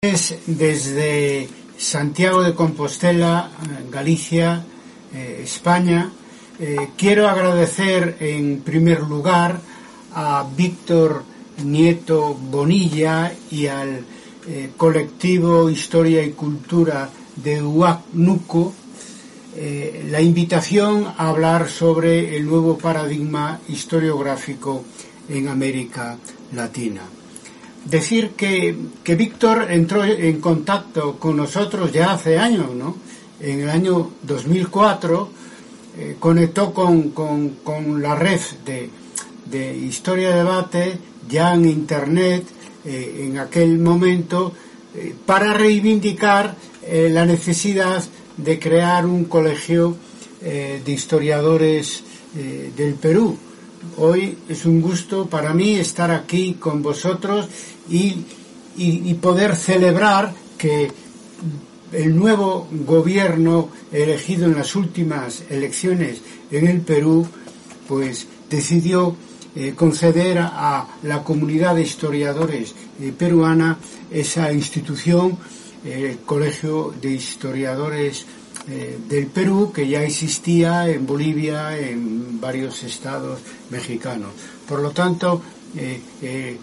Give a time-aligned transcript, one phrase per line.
[0.00, 3.50] es desde Santiago de Compostela,
[3.90, 4.64] Galicia,
[5.14, 6.10] eh, España.
[6.58, 9.60] Eh, quiero agradecer en primer lugar
[10.14, 11.24] a Víctor
[11.62, 14.04] Nieto Bonilla y al
[14.48, 18.74] eh, colectivo Historia y Cultura de Huánuco
[20.10, 24.82] la invitación a hablar sobre el nuevo paradigma historiográfico
[25.28, 26.16] en América
[26.54, 27.02] Latina.
[27.84, 32.96] Decir que, que Víctor entró en contacto con nosotros ya hace años, ¿no?
[33.40, 35.28] En el año 2004
[35.98, 38.88] eh, conectó con, con, la red de,
[39.46, 40.96] de Historia Debate
[41.28, 42.44] ya en Internet
[42.84, 44.52] eh, en aquel momento
[44.94, 46.54] eh, para reivindicar
[46.88, 48.02] la necesidad
[48.36, 49.96] de crear un colegio
[50.40, 52.02] de historiadores
[52.76, 53.38] del Perú
[53.96, 57.48] Hoy es un gusto para mí estar aquí con vosotros
[57.88, 58.24] y,
[59.20, 60.90] poder celebrar que
[61.92, 67.26] el nuevo gobierno elegido en las últimas elecciones en el Perú,
[67.86, 69.14] pues decidió
[69.54, 73.78] eh, conceder a la comunidad de historiadores eh, peruana
[74.10, 75.36] esa institución,
[75.84, 78.24] el Colegio de Historiadores
[78.68, 84.30] eh, del Perú que ya existía en Bolivia, en varios estados mexicanos.
[84.68, 85.42] Por lo tanto,
[85.76, 86.56] eh, eh,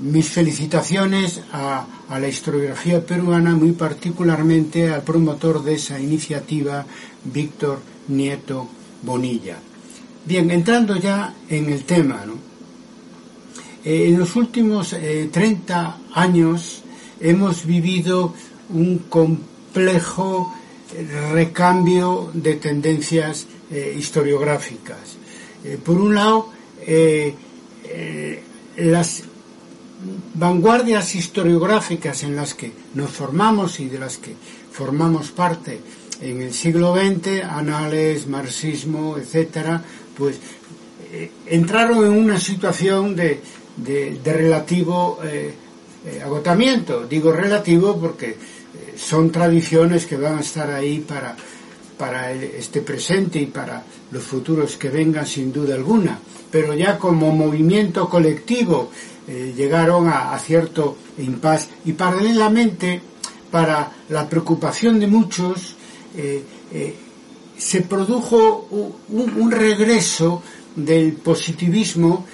[0.00, 6.84] mis felicitaciones a, la historiografía peruana, muy particularmente al promotor de esa iniciativa,
[7.24, 8.68] Víctor Nieto
[9.02, 9.56] Bonilla.
[10.26, 12.22] Bien, entrando ya en el tema,
[13.84, 14.94] en los últimos
[15.30, 16.82] 30 años
[17.20, 18.34] hemos vivido
[18.68, 20.52] un complejo
[21.32, 25.16] recambio de tendencias eh, historiográficas.
[25.64, 27.34] Eh, por un lado, eh,
[28.76, 29.24] las
[30.34, 34.34] vanguardias historiográficas en las que nos formamos y de las que
[34.70, 35.80] formamos parte
[36.20, 39.82] en el siglo XX, anales, marxismo, etcétera,
[40.16, 40.38] pues
[41.46, 43.40] entraron en una situación de,
[43.76, 45.18] de relativo
[46.24, 47.06] agotamiento.
[47.06, 48.36] Digo relativo porque
[48.96, 51.36] son tradiciones que van a estar ahí para,
[51.98, 56.18] para este presente y para los futuros que vengan sin duda alguna.
[56.50, 58.90] Pero ya como movimiento colectivo
[59.28, 61.68] eh, llegaron a, cierto impasse.
[61.84, 63.00] Y paralelamente
[63.50, 65.76] para la preocupación de muchos
[66.16, 66.96] eh, eh,
[67.56, 68.68] se produjo
[69.08, 70.42] un, regreso
[70.74, 72.26] del positivismo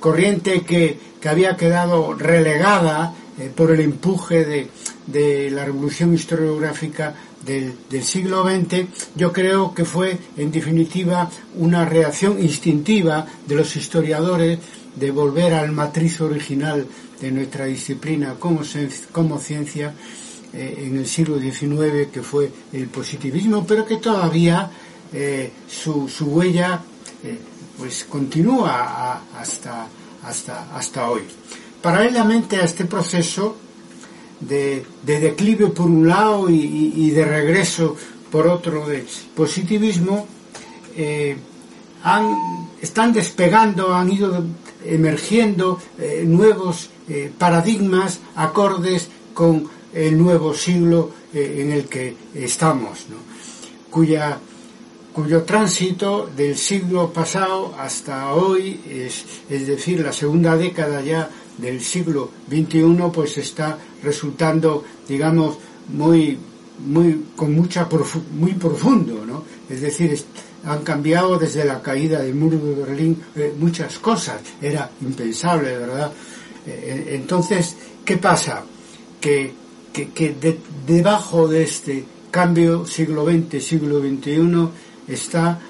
[0.00, 3.14] corriente que, que había quedado relegada
[3.54, 4.68] por el empuje de,
[5.06, 8.86] de la revolución historiográfica del, siglo XX,
[9.16, 14.58] yo creo que fue, en definitiva, una reacción instintiva de los historiadores
[14.96, 16.86] de volver al matriz original
[17.20, 18.62] de nuestra disciplina como,
[19.12, 19.94] como ciencia
[20.52, 24.70] eh, en el siglo XIX, que fue el positivismo, pero que todavía
[25.12, 26.80] eh, su, su, huella
[27.24, 27.38] eh,
[27.78, 29.86] pues continúa hasta,
[30.24, 31.22] hasta, hasta hoy.
[31.80, 33.56] Paralelamente a este proceso,
[34.40, 37.96] de, declive por un lado y, de regreso
[38.30, 40.26] por otro de positivismo,
[40.96, 41.36] eh,
[42.80, 44.44] están despegando, han ido
[44.84, 53.06] emergiendo eh, nuevos eh, paradigmas acordes con el nuevo siglo en el que estamos,
[53.90, 54.38] cuya,
[55.14, 61.80] cuyo tránsito del siglo pasado hasta hoy, es, es decir, la segunda década ya del
[61.80, 65.58] siglo XXI pues está resultando digamos
[65.88, 66.38] muy
[66.86, 67.88] muy con mucha
[68.32, 70.18] muy profundo no es decir
[70.64, 74.40] han cambiado desde la caída del muro de Berlín eh, muchas cosas.
[74.60, 76.12] Era impensable verdad.
[76.66, 78.62] Eh, entonces qué pasa
[79.20, 79.62] que
[79.92, 80.56] que,
[80.86, 84.68] debajo de este cambio siglo XX siglo XXI
[85.06, 85.60] está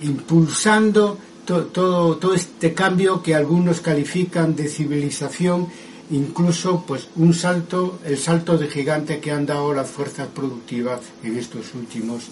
[0.00, 5.68] impulsando todo, todo este cambio que algunos califican de civilización,
[6.10, 11.36] incluso pues un salto, el salto de gigante que han dado las fuerzas productivas en
[11.36, 12.24] estos últimos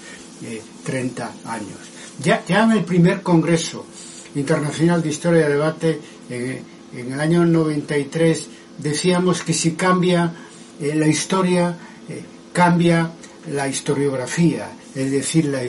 [0.84, 1.94] 30 eh, años.
[2.22, 3.84] Ya, en el primer Congreso
[4.34, 6.00] Internacional de Historia y Debate,
[6.31, 10.32] en el año 93, decíamos que si cambia
[10.81, 11.76] la historia,
[12.52, 13.11] cambia
[13.52, 15.61] la historiografía, es decir, la,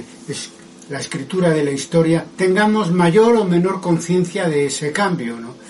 [0.89, 5.64] la escritura de la historia, tengamos mayor o menor conciencia de ese cambio, ¿no?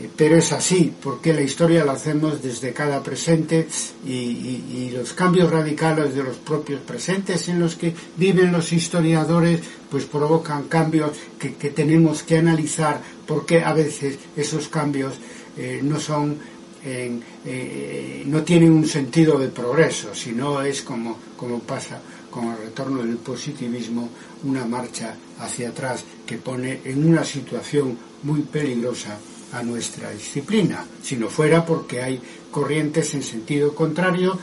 [0.00, 3.66] Eh, pero es así, porque la historia la hacemos desde cada presente
[4.06, 10.04] y, los cambios radicales de los propios presentes en los que viven los historiadores, pues
[10.04, 15.14] provocan cambios que, tenemos que analizar, porque a veces esos cambios
[15.56, 16.38] eh, no son
[16.82, 22.00] eh, no tienen un sentido de progreso, sino es como, como pasa
[22.30, 24.08] con el retorno del positivismo,
[24.44, 29.18] una marcha hacia atrás que pone en una situación muy peligrosa
[29.52, 32.20] a nuestra disciplina, si no fuera porque hay
[32.50, 34.38] corrientes en sentido contrario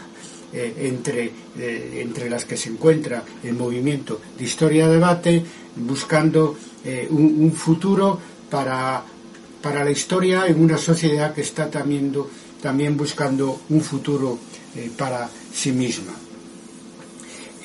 [0.54, 5.44] eh, entre, eh, entre las que se encuentra el movimiento de historia-debate,
[5.75, 8.18] buscando eh, un, futuro
[8.50, 9.04] para,
[9.62, 12.13] para la historia en una sociedad que está también,
[12.62, 14.39] también buscando un futuro
[14.95, 16.13] para sí misma.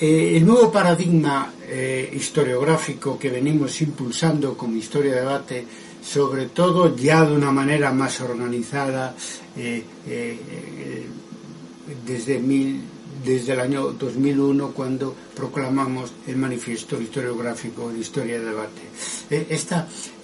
[0.00, 1.52] el nuevo paradigma
[2.12, 5.66] historiográfico que venimos impulsando como historia-debate
[6.02, 9.14] sobre todo ya de una manera más organizada
[9.56, 11.06] eh, eh, eh,
[12.06, 12.42] desde,
[13.24, 18.82] desde el año 2001 cuando proclamamos el manifiesto historiográfico de historia de debate.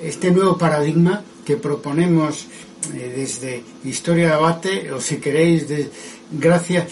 [0.01, 2.47] este nuevo paradigma que proponemos
[2.93, 5.91] desde historia de debate o si queréis de,
[6.33, 6.87] gracias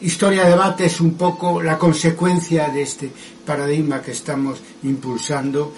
[0.00, 3.10] historia de debate es un poco la consecuencia de este
[3.46, 5.72] paradigma que estamos impulsando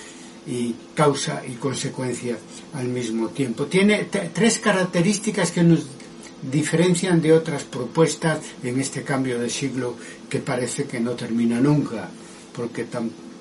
[0.47, 2.37] y causa y consecuencia
[2.75, 3.67] al mismo tiempo.
[3.67, 5.87] Tiene tres características que nos
[6.51, 9.97] diferencian de otras propuestas en este cambio de siglo
[10.29, 12.09] que parece que no termina nunca,
[12.55, 12.87] porque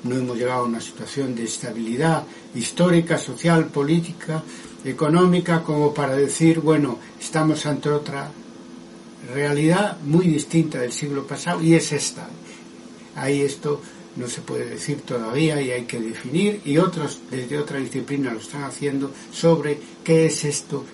[0.04, 2.24] no hemos llegado a una situación de estabilidad
[2.56, 4.44] histórica, social, política,
[4.86, 8.32] económica, como para decir, bueno, estamos ante otra
[9.34, 12.28] realidad muy distinta del siglo pasado y es esta.
[13.16, 13.82] Ahí esto
[14.16, 18.40] no se puede decir todavía y hay que definir y otros desde otra disciplina lo
[18.40, 20.86] están haciendo sobre qué es esto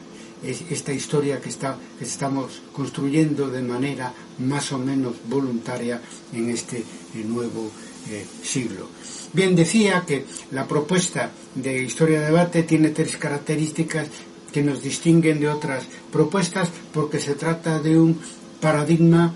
[0.44, 6.02] es esta historia que, está, que estamos construyendo de manera más o menos voluntaria
[6.34, 6.84] en este eh,
[7.26, 7.70] nuevo
[8.10, 8.88] eh, siglo.
[9.34, 14.08] Bien, decía que la propuesta de historia de debate tiene tres características
[14.52, 18.20] que nos distinguen de otras propuestas porque se trata de un
[18.62, 19.34] paradigma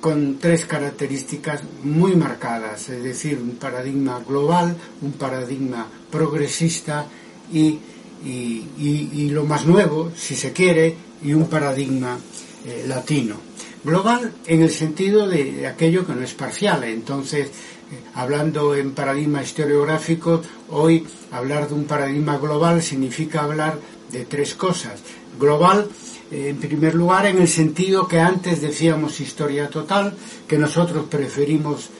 [0.00, 7.06] con tres características muy marcadas, es decir, un paradigma global, un paradigma progresista
[7.52, 7.78] y,
[9.30, 12.18] lo más nuevo, si se quiere, y un paradigma
[12.66, 13.36] eh, latino.
[13.84, 17.50] Global en el sentido de, aquello que no es parcial, entonces, eh,
[18.14, 23.78] hablando en paradigma historiográfico, hoy hablar de un paradigma global significa hablar
[24.10, 25.00] de tres cosas.
[25.38, 25.88] Global
[26.32, 30.14] en primer lugar, en el sentido que antes decíamos historia total,
[30.48, 31.90] que nosotros preferimos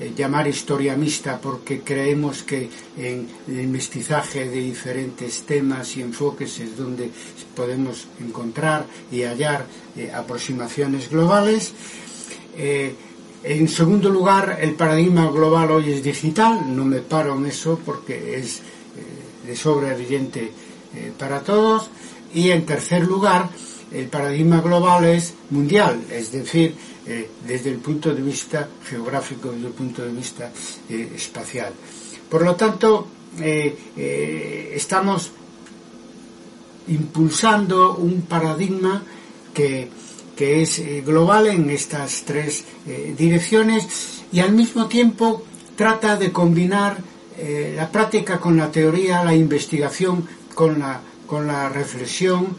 [0.00, 6.58] eh, llamar historia mixta porque creemos que en el mestizaje de diferentes temas y enfoques
[6.58, 7.10] es donde
[7.54, 9.66] podemos encontrar y hallar
[9.96, 11.74] eh, aproximaciones globales.
[12.56, 12.92] Eh,
[13.44, 18.38] en segundo lugar, el paradigma global hoy es digital, no me paro en eso porque
[18.38, 18.62] es
[19.46, 20.50] de sobra evidente
[21.18, 21.90] para todos.
[22.32, 23.50] Y en tercer lugar,
[23.94, 26.74] el paradigma global es mundial, es decir,
[27.06, 30.50] eh, desde el punto de vista geográfico, desde el punto de vista
[30.88, 31.72] eh, espacial.
[32.28, 33.06] Por lo tanto,
[33.38, 35.30] eh, estamos
[36.88, 39.02] impulsando un paradigma
[39.52, 39.88] que,
[40.34, 42.64] que es global en estas tres
[43.16, 45.44] direcciones y al mismo tiempo
[45.76, 46.98] trata de combinar
[47.74, 52.56] la práctica con la teoría, la investigación con la, con la reflexión,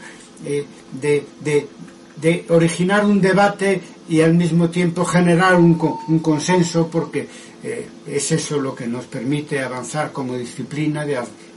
[1.01, 5.75] de, originar un debate y al mismo tiempo generar un,
[6.21, 7.27] consenso porque
[7.63, 11.05] eh, es eso lo que nos permite avanzar como disciplina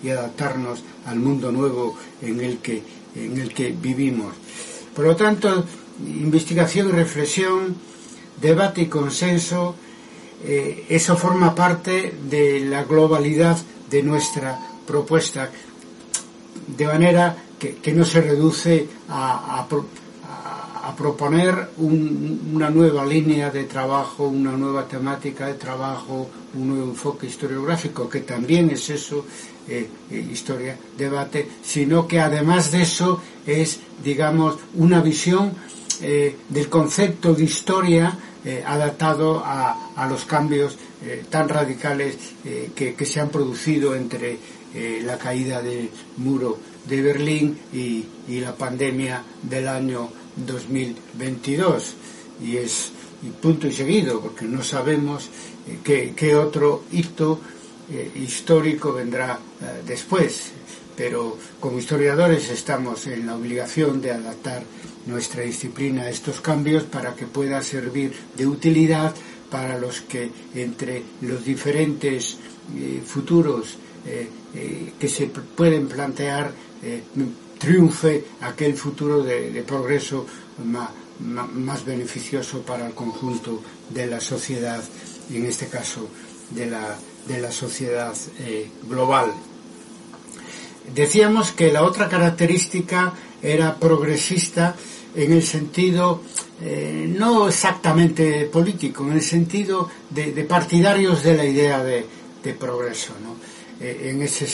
[0.02, 2.82] y adaptarnos al mundo nuevo en el que,
[3.14, 4.34] en el que vivimos.
[4.94, 5.64] Por lo tanto,
[6.06, 7.76] investigación y reflexión,
[8.40, 9.74] debate y consenso,
[10.44, 13.58] eh, eso forma parte de la globalidad
[13.90, 15.50] de nuestra propuesta,
[16.76, 19.66] de manera que, no se reduce a,
[20.96, 28.08] proponer una nueva línea de trabajo, una nueva temática de trabajo, un nuevo enfoque historiográfico,
[28.08, 29.24] que también es eso,
[29.68, 35.52] eh, eh, historia, debate, sino que además de eso es, digamos, una visión
[36.00, 38.18] eh, del concepto de historia
[38.64, 40.78] adaptado a, los cambios
[41.28, 42.16] tan radicales
[42.74, 44.38] que, que, se han producido entre
[45.02, 46.56] la caída del muro
[46.88, 48.04] de Berlín y,
[48.40, 51.94] la pandemia del año 2022.
[52.44, 52.92] Y es
[53.40, 55.28] punto y seguido, porque no sabemos
[55.86, 57.40] eh, qué, otro hito
[57.90, 60.52] eh, histórico vendrá eh, después.
[60.96, 64.62] Pero como historiadores estamos en la obligación de adaptar
[65.06, 69.14] nuestra disciplina a estos cambios para que pueda servir de utilidad
[69.50, 72.36] para los que entre los diferentes
[73.06, 76.52] futuros que se pueden plantear
[77.58, 80.26] triunfe aquel futuro de, progreso
[81.20, 84.82] más beneficioso para el conjunto de la sociedad,
[85.32, 86.08] en este caso
[86.50, 89.32] de la, de la sociedad eh, global.
[90.94, 94.74] Decíamos que la otra característica era progresista
[95.14, 96.22] en el sentido
[96.60, 102.06] eh, no exactamente político, en el sentido de, partidarios de la idea de,
[102.58, 103.12] progreso.
[103.78, 104.46] Eh, en ese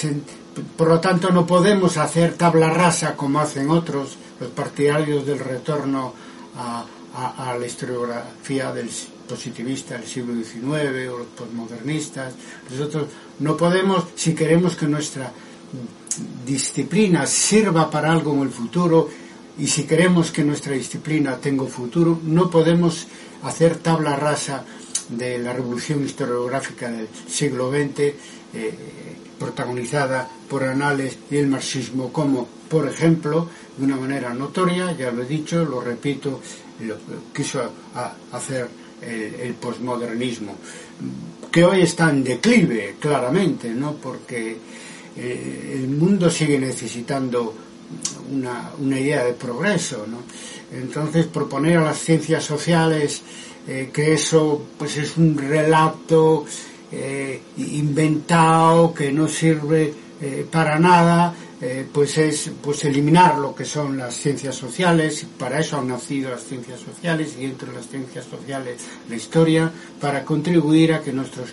[0.77, 6.15] por lo tanto, no podemos hacer tabla rasa como hacen otros, los partidarios del retorno
[6.57, 6.87] a,
[7.59, 8.91] la historiografía del
[9.29, 12.35] positivista del siglo XIX o los postmodernistas.
[12.71, 13.07] Nosotros
[13.39, 15.33] no podemos, si queremos que nuestra
[16.45, 19.09] disciplina sirva para algo en el futuro
[19.57, 23.07] y si queremos que nuestra disciplina tenga futuro, no podemos
[23.45, 24.65] hacer tabla rasa
[25.09, 28.15] de la revolución historiográfica del siglo XX
[29.39, 35.23] protagonizada por Anales y el marxismo como, por ejemplo, de una manera notoria, ya lo
[35.23, 36.41] he dicho, lo repito,
[36.81, 36.97] lo
[37.35, 37.63] quiso
[38.33, 38.69] hacer
[39.03, 40.57] el, posmodernismo,
[41.51, 43.95] que hoy está en declive, claramente, ¿no?
[43.95, 44.57] porque
[45.17, 47.55] eh, el mundo sigue necesitando
[48.31, 50.07] una, idea de progreso.
[50.09, 50.19] ¿no?
[50.77, 53.23] Entonces, proponer a las ciencias sociales
[53.67, 56.45] eh, que eso pues es un relato
[56.97, 63.65] eh, inventado que no sirve eh, para nada, eh, pues es pues eliminar lo que
[63.65, 67.89] son las ciencias sociales, para eso han nacido las ciencias sociales y dentro de las
[67.89, 71.53] ciencias sociales la historia, para contribuir a que nuestros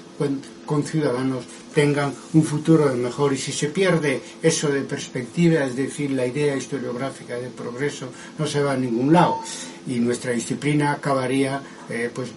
[0.66, 3.34] conciudadanos tengan un futuro mejor.
[3.34, 8.46] Y si se pierde eso de perspectiva, es decir, la idea historiográfica de progreso, no
[8.46, 9.40] se va a ningún lado.
[9.88, 11.62] Y nuestra disciplina acabaría
[12.14, 12.30] pues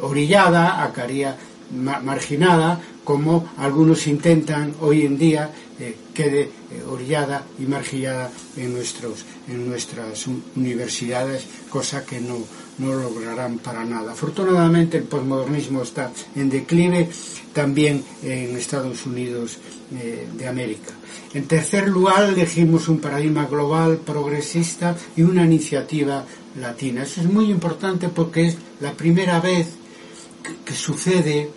[0.00, 1.36] orillada, acabaría
[1.74, 6.50] marginada, como algunos intentan hoy en día eh, quede eh,
[6.88, 10.26] orillada y marginada en, nuestros, en nuestras
[10.56, 12.38] universidades, cosa que no,
[12.78, 14.12] no lograrán para nada.
[14.12, 17.08] Afortunadamente el posmodernismo está en declive
[17.52, 19.58] también en Estados Unidos
[19.92, 20.92] eh, de América.
[21.34, 26.24] En tercer lugar, elegimos un paradigma global, progresista y una iniciativa
[26.60, 27.02] latina.
[27.02, 29.68] Eso es muy importante porque es la primera vez
[30.64, 31.50] que sucede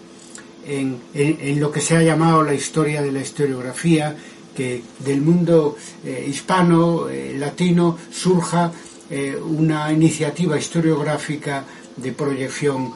[0.67, 4.15] en, lo que se ha llamado la historia de la historiografía,
[4.55, 8.71] que del mundo eh, hispano, eh, latino, surja
[9.09, 11.63] eh, una iniciativa historiográfica
[11.95, 12.93] de proyección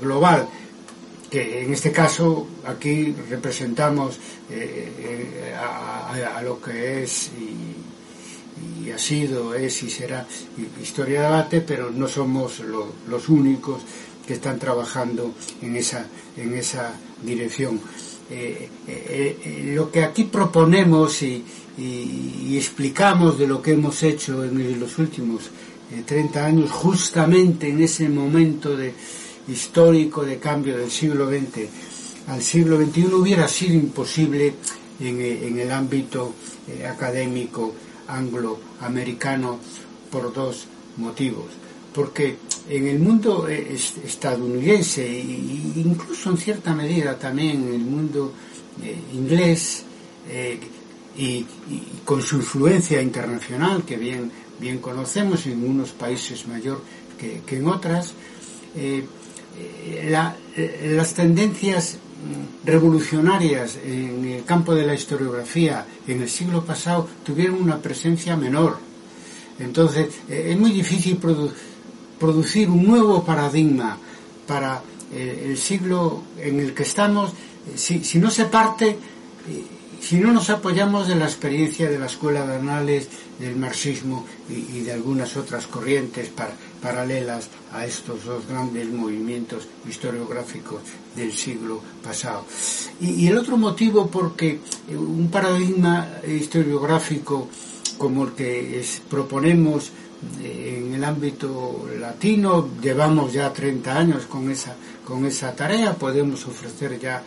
[0.00, 0.48] global,
[1.28, 4.16] que en este caso aquí representamos
[5.58, 10.24] a, lo que es y, ha sido, es y será
[10.80, 13.82] historia de debate, pero no somos los únicos
[14.24, 16.06] que están trabajando en esa,
[16.38, 17.80] en esa dirección.
[18.30, 21.44] Eh, eh, eh, lo que aquí proponemos y,
[22.56, 25.42] explicamos de lo que hemos hecho en los últimos
[26.04, 28.76] 30 años, justamente en ese momento
[29.46, 31.68] histórico de cambio del siglo XX
[32.26, 34.54] al siglo XXI, hubiera sido imposible
[34.98, 36.34] en, en el ámbito
[36.84, 37.72] académico
[38.08, 39.60] angloamericano
[40.10, 40.66] por dos
[40.96, 41.46] motivos
[41.98, 42.36] porque
[42.68, 45.20] en el mundo eh, estadounidense e
[45.76, 48.32] incluso en cierta medida también en el mundo
[48.82, 49.84] eh, inglés
[50.28, 50.60] eh,
[51.16, 51.46] y,
[52.04, 56.80] con su influencia internacional que bien, bien conocemos en unos países mayor
[57.18, 58.14] que, en otras,
[60.04, 61.98] las tendencias
[62.64, 68.78] revolucionarias en el campo de la historiografía en el siglo pasado tuvieron una presencia menor.
[69.58, 71.77] Entonces, es muy difícil producir
[72.18, 73.98] producir un nuevo paradigma
[74.46, 74.82] para
[75.12, 78.96] eh, el siglo en el que estamos, eh, si, no se parte, eh,
[80.00, 83.08] si no nos apoyamos de la experiencia de la escuela de anales,
[83.38, 86.28] del marxismo y, de algunas otras corrientes
[86.82, 90.82] paralelas a estos dos grandes movimientos historiográficos
[91.14, 92.44] del siglo pasado.
[93.00, 94.58] Y, el otro motivo porque
[94.90, 97.48] un paradigma historiográfico
[97.96, 99.92] como el que proponemos
[100.42, 106.98] en el ámbito latino llevamos ya 30 años con esa, con esa tarea, podemos ofrecer
[106.98, 107.22] ya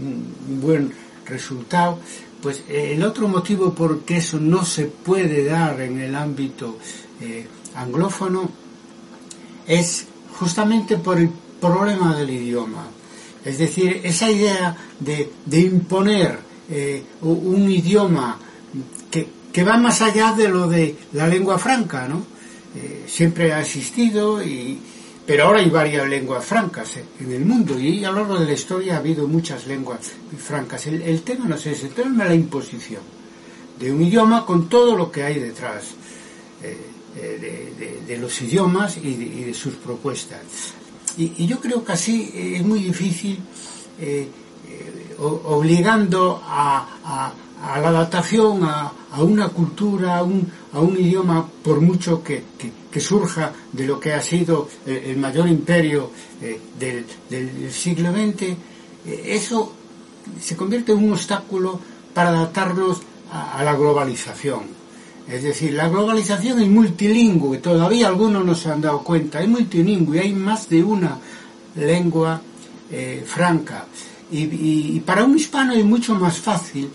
[0.00, 0.92] un, buen
[1.24, 1.98] resultado,
[2.42, 6.78] pues el otro motivo por qué eso no se puede dar en el ámbito
[7.20, 8.48] eh, anglófono
[9.66, 10.06] es
[10.38, 12.86] justamente por el problema del idioma.
[13.44, 16.38] Es decir, esa idea de, imponer
[16.68, 18.38] eh, un idioma
[19.56, 22.26] que, va más allá de lo de la lengua franca, ¿no?
[22.76, 24.78] Eh, siempre ha existido y,
[25.26, 28.52] pero ahora hay varias lenguas francas en el mundo y a lo largo de la
[28.52, 30.86] historia ha habido muchas lenguas francas.
[30.88, 33.00] El, tema no es ese, el tema es la imposición
[33.80, 35.84] de un idioma con todo lo que hay detrás
[36.62, 36.76] eh,
[37.16, 40.42] eh, de, los idiomas y de, sus propuestas.
[41.16, 43.38] Y, yo creo que así es muy difícil,
[45.18, 52.44] obligando a, la adaptación a, una cultura, a un, a idioma, por mucho que,
[52.98, 56.10] surja de lo que ha sido el, mayor imperio
[56.40, 58.56] eh, del, siglo XX, eh,
[59.26, 59.72] eso
[60.40, 61.78] se convierte en un obstáculo
[62.14, 64.62] para adaptarnos a, la globalización.
[65.28, 70.20] Es decir, la globalización es multilingüe, todavía algunos no se han dado cuenta, es multilingüe,
[70.20, 71.18] hay más de una
[71.74, 72.40] lengua
[72.90, 73.86] eh, franca.
[74.30, 76.90] Y, para un hispano es mucho más fácil,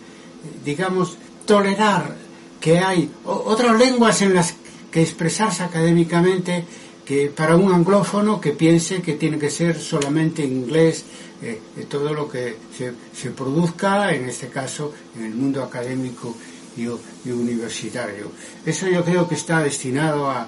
[0.63, 2.15] digamos, tolerar
[2.59, 4.55] que hay otras lenguas en las
[4.91, 6.65] que expresarse académicamente
[7.05, 11.05] que para un anglófono que piense que tiene que ser solamente inglés
[11.41, 16.35] eh, todo lo que se, produzca, en este caso, en el mundo académico
[16.77, 16.85] y,
[17.27, 18.31] universitario.
[18.63, 20.47] Eso yo creo que está destinado a,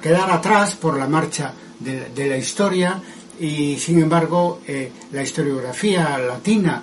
[0.00, 3.02] quedar atrás por la marcha de, la historia
[3.40, 6.82] y, sin embargo, eh, la historiografía latina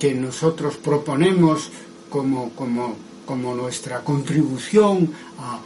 [0.00, 1.68] que nosotros proponemos
[2.08, 5.60] como, como, como nuestra contribución a,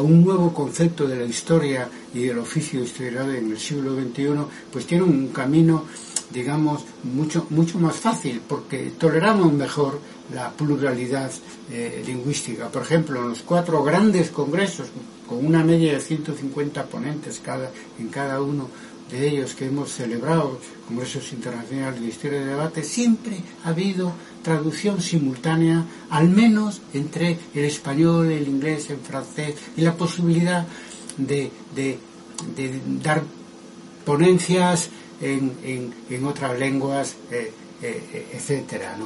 [0.00, 4.28] un nuevo concepto de la historia y del oficio historiador en el siglo XXI,
[4.72, 5.84] pues tiene un camino,
[6.30, 10.00] digamos, mucho, mucho más fácil, porque toleramos mejor
[10.34, 11.30] la pluralidad
[11.70, 12.68] eh, lingüística.
[12.68, 14.88] Por ejemplo, en los cuatro grandes congresos,
[15.28, 18.68] con una media de 150 ponentes cada, en cada uno
[19.12, 25.00] de ellos que hemos celebrado, congresos internacionales de historia de debate, siempre ha habido traducción
[25.00, 30.66] simultánea, al menos entre el español, el inglés, el francés, y la posibilidad
[31.18, 31.50] de,
[33.02, 33.22] dar
[34.04, 34.88] ponencias
[35.20, 38.96] en, otras lenguas, eh, eh, etcétera.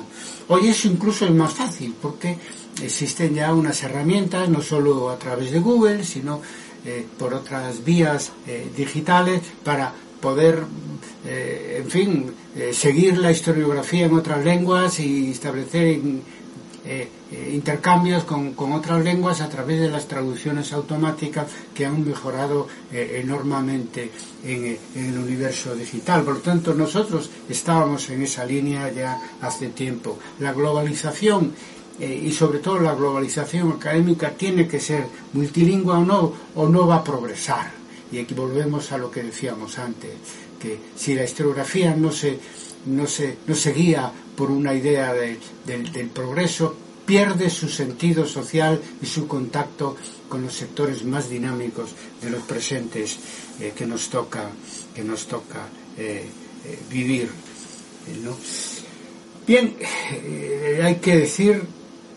[0.48, 2.38] Hoy eso incluso es más fácil porque
[2.82, 6.40] existen ya unas herramientas, no solo a través de Google, sino
[6.86, 10.62] eh, por otras vías eh, digitales para poder,
[11.26, 12.32] eh, en fin,
[12.72, 16.00] seguir la historiografía en otras lenguas y establecer
[17.52, 24.10] intercambios con, otras lenguas a través de las traducciones automáticas que han mejorado enormemente
[24.44, 26.22] en, en, el universo digital.
[26.22, 30.18] Por lo tanto, nosotros estábamos en esa línea ya hace tiempo.
[30.38, 31.52] La globalización
[31.98, 36.86] eh, y sobre todo la globalización académica tiene que ser multilingüe o no, o no
[36.86, 37.70] va a progresar.
[38.12, 40.10] Y aquí volvemos a lo que decíamos antes,
[40.60, 42.38] que si la historiografía no se,
[42.86, 49.06] no se, no se guía por una idea del progreso, pierde su sentido social y
[49.06, 49.96] su contacto
[50.28, 53.18] con los sectores más dinámicos de los presentes
[53.60, 54.50] eh, que nos toca,
[54.94, 56.28] que nos toca eh,
[56.90, 57.30] vivir.
[59.46, 59.76] Bien,
[60.82, 61.62] hay que decir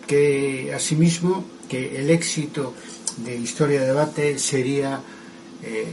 [0.09, 2.73] que asimismo que el éxito
[3.23, 4.99] de Historia de Debate sería
[5.61, 5.85] eh,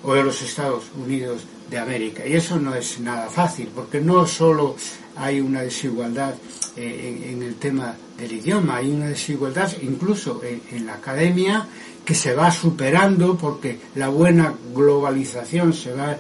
[0.04, 2.26] o, de los Estados Unidos de América.
[2.26, 4.76] Y eso no es nada fácil, porque no solo
[5.16, 6.36] hay una desigualdad
[6.76, 11.68] eh, en, el tema del idioma, hay una desigualdad incluso en, la academia
[12.04, 16.16] que se va superando porque la buena globalización se va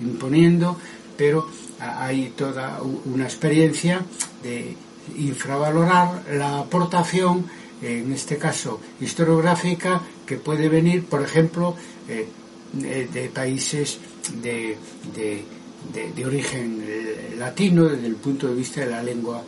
[0.00, 0.76] imponiendo,
[1.16, 1.46] pero
[1.78, 4.04] hay toda una experiencia
[4.42, 4.76] de
[5.16, 7.46] infravalorar la aportación
[7.82, 11.76] en este caso historiográfica, que puede venir, por ejemplo,
[12.08, 12.28] eh,
[12.72, 13.98] de, países
[14.42, 14.76] de,
[15.14, 19.42] de, origen eh, latino desde el punto de vista de la lengua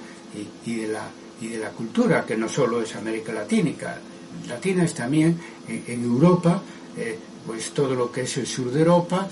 [0.64, 1.08] y, de, la,
[1.40, 3.98] y de la cultura, que no solo es América Latínica,
[4.48, 6.62] Latina es también en, Europa,
[6.96, 9.28] eh, pues todo lo que es el sur de Europa,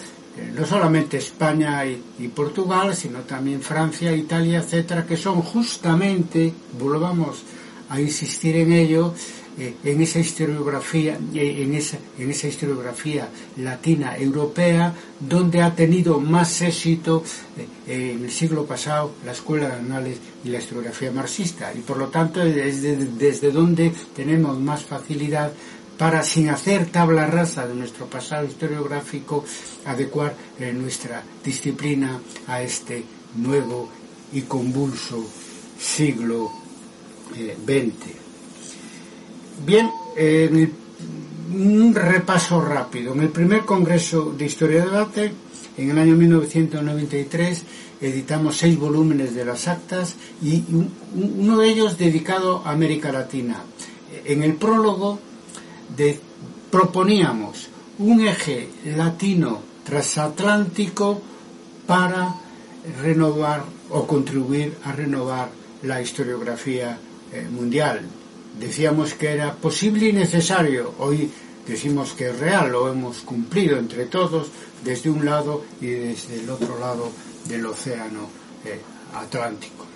[0.57, 7.45] no solamente España y, Portugal, sino también Francia, Italia, etcétera, que son justamente, volvamos
[7.89, 9.15] a insistir en ello,
[9.57, 16.19] eh, en esa historiografía, eh, en, esa, en esa historiografía latina europea, donde ha tenido
[16.19, 17.23] más éxito
[17.87, 21.99] eh, en el siglo pasado la escuela de análisis y la historiografía marxista, y por
[21.99, 25.53] lo tanto desde, desde donde tenemos más facilidad
[25.99, 29.45] para, sin hacer tabla rasa de nuestro pasado historiográfico,
[29.85, 30.35] adecuar
[30.75, 32.19] nuestra disciplina
[32.49, 33.05] a este
[33.37, 33.89] nuevo
[34.33, 35.25] y convulso
[35.79, 36.64] siglo
[37.35, 37.95] XX.
[39.67, 39.91] Bien,
[41.55, 43.13] un repaso rápido.
[43.15, 45.33] En el primer Congreso de Historia de Debate,
[45.77, 47.65] en el año 1993,
[48.01, 50.63] editamos seis volúmenes de las actas y
[51.15, 53.63] uno de ellos dedicado a América Latina.
[54.25, 55.19] En el prólogo
[56.71, 57.69] proponíamos
[57.99, 61.21] un eje latino transatlántico
[61.87, 62.35] para
[63.03, 65.51] renovar o contribuir a renovar
[65.83, 66.99] la historiografía
[67.35, 68.01] eh, mundial
[68.59, 70.93] decíamos que era posible y necesario.
[70.99, 71.31] Hoy
[71.67, 74.49] decimos que es real, lo hemos cumplido entre todos
[74.85, 77.11] desde un lado y desde el otro lado
[77.49, 78.29] del océano
[78.65, 78.81] eh,
[79.15, 79.87] Atlántico.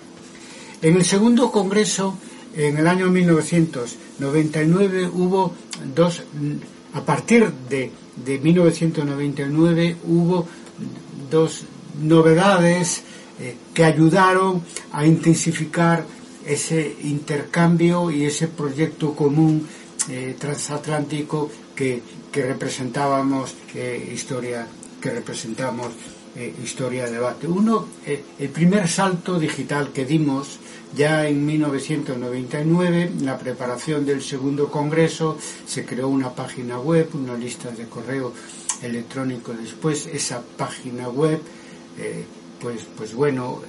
[0.81, 2.17] En el segundo congreso,
[2.55, 5.53] en el año 1999, hubo
[5.95, 6.23] dos,
[6.93, 7.91] a partir de,
[8.25, 10.47] de 1999 hubo
[11.29, 11.65] dos
[12.01, 13.03] novedades
[13.39, 16.05] eh, que ayudaron a intensificar
[16.49, 19.67] ese intercambio y ese proyecto común
[20.09, 22.01] eh, transatlántico que,
[22.33, 24.65] representábamos eh, historia
[25.01, 25.87] que representamos
[26.35, 27.47] eh, historia de debate.
[27.47, 30.59] Uno el primer salto digital que dimos
[30.95, 37.35] ya en 1999 en la preparación del segundo congreso se creó una página web una
[37.35, 38.33] lista de correo
[38.81, 41.39] electrónico después esa página web
[42.59, 43.61] pues pues bueno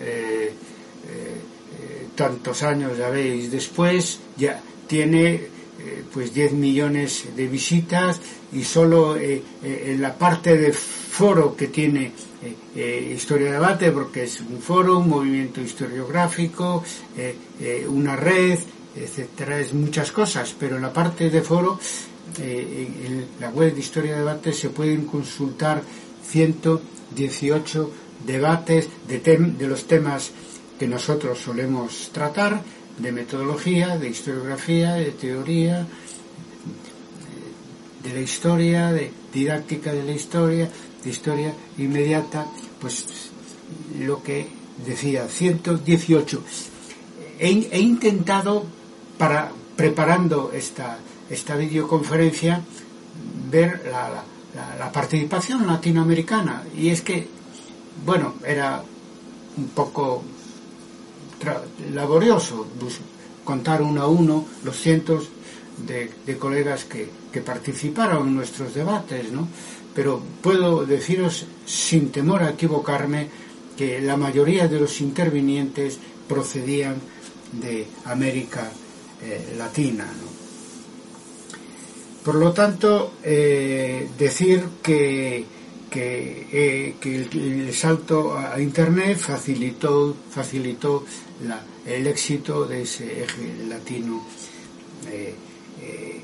[2.15, 5.35] tantos años, ya veis, después ya tiene
[5.83, 8.21] eh, pues 10 millones de visitas
[8.53, 12.13] y solo eh, eh, en la parte de foro que tiene
[12.75, 16.83] Historia de Debate, porque es un foro, un movimiento historiográfico,
[17.89, 18.59] una red,
[18.97, 21.79] etcétera, es muchas cosas, pero en la parte de foro,
[22.39, 25.83] en la web de Historia de Debate se pueden consultar
[26.27, 27.91] 118
[28.25, 30.31] debates de, de los temas
[30.81, 32.63] que nosotros solemos tratar
[32.97, 35.87] de metodología, de historiografía, de teoría,
[38.03, 40.71] de la historia, de didáctica de la historia,
[41.05, 42.47] de historia inmediata,
[42.81, 43.05] pues
[43.99, 44.47] lo que
[44.87, 46.43] decía, 118.
[47.39, 48.65] He, intentado,
[49.19, 50.97] para preparando esta,
[51.29, 52.63] esta videoconferencia,
[53.51, 54.25] ver la,
[54.79, 56.65] la participación latinoamericana.
[56.75, 57.29] Y es que,
[58.07, 58.83] bueno, era
[59.59, 60.25] un poco
[61.93, 62.99] laborioso pues,
[63.45, 65.29] contar uno a uno los cientos
[65.87, 67.09] de, colegas que,
[67.41, 69.49] participaron en nuestros debates, ¿no?
[69.95, 73.29] Pero puedo deciros, sin temor a equivocarme,
[73.77, 75.99] que la mayoría de los intervinientes
[76.29, 76.97] procedían
[77.53, 78.71] de América
[79.23, 80.07] eh, Latina.
[82.25, 85.47] Por lo tanto, eh, decir que
[85.93, 91.05] eh, que el, salto a, Internet facilitó, facilitó
[91.87, 94.25] el éxito de ese eje latino
[95.09, 95.35] eh,
[95.83, 96.21] eh,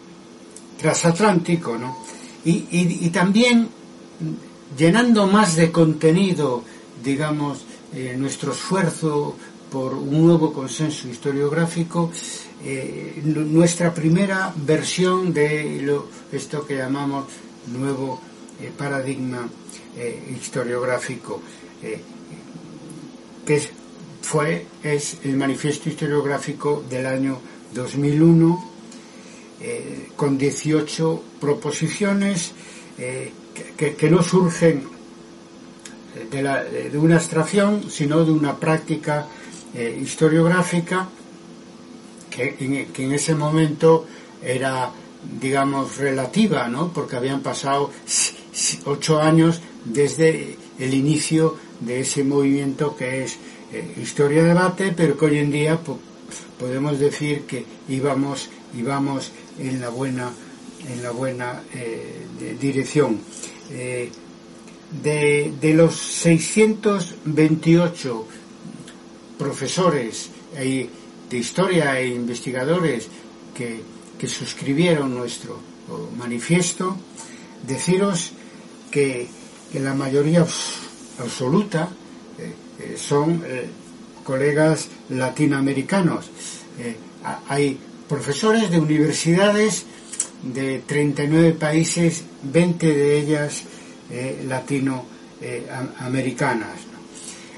[0.78, 2.04] transatlántico, ¿no?
[2.44, 3.68] Y, también
[4.76, 6.62] llenando más de contenido,
[7.02, 7.64] digamos,
[8.16, 9.36] nuestro esfuerzo
[9.68, 12.12] por un nuevo consenso historiográfico,
[13.24, 17.24] nuestra primera versión de lo, esto que llamamos
[17.66, 18.20] nuevo
[18.60, 19.46] eh, paradigma
[19.96, 21.42] eh, historiográfico
[21.82, 22.00] eh,
[23.44, 23.60] que
[24.26, 27.38] fue es el manifiesto historiográfico del año
[27.72, 28.72] 2001
[30.16, 32.50] con 18 proposiciones
[32.96, 34.82] que, no surgen
[36.30, 39.28] de, una abstracción sino de una práctica
[39.74, 41.08] historiográfica
[42.28, 42.56] que
[42.96, 44.06] en ese momento
[44.42, 44.90] era
[45.40, 46.92] digamos relativa, ¿no?
[46.92, 47.90] Porque habían pasado
[48.86, 53.38] ocho años desde el inicio de ese movimiento que es
[53.72, 55.78] eh, historia debate, pero que hoy en día
[56.58, 60.30] podemos decir que íbamos, íbamos en la buena
[60.88, 61.62] en la buena
[62.60, 63.18] dirección.
[63.68, 64.12] De,
[65.60, 68.26] de, los 628
[69.36, 70.88] profesores de
[71.36, 73.08] historia e investigadores
[73.54, 73.82] que,
[74.18, 75.58] que suscribieron nuestro
[76.16, 76.96] manifiesto,
[77.66, 78.32] deciros
[78.90, 79.28] que,
[79.72, 80.46] que la mayoría
[81.18, 81.90] absoluta
[82.78, 83.66] eh, eh, son eh,
[84.24, 86.30] colegas latinoamericanos.
[87.48, 89.84] hay profesores de universidades
[90.42, 93.62] de 39 países, 20 de ellas
[94.46, 96.78] latinoamericanas.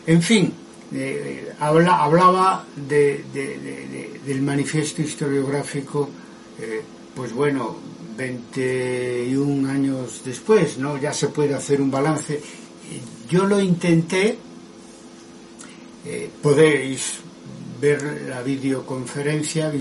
[0.07, 0.55] En fin,
[1.59, 3.25] habla, hablaba de,
[4.25, 6.09] del manifiesto historiográfico,
[7.15, 10.99] pues bueno, 21 años después, ¿no?
[10.99, 12.41] Ya se puede hacer un balance.
[13.31, 14.37] Yo lo intenté,
[16.05, 17.19] eh, podéis
[17.81, 19.73] ver la videoconferencia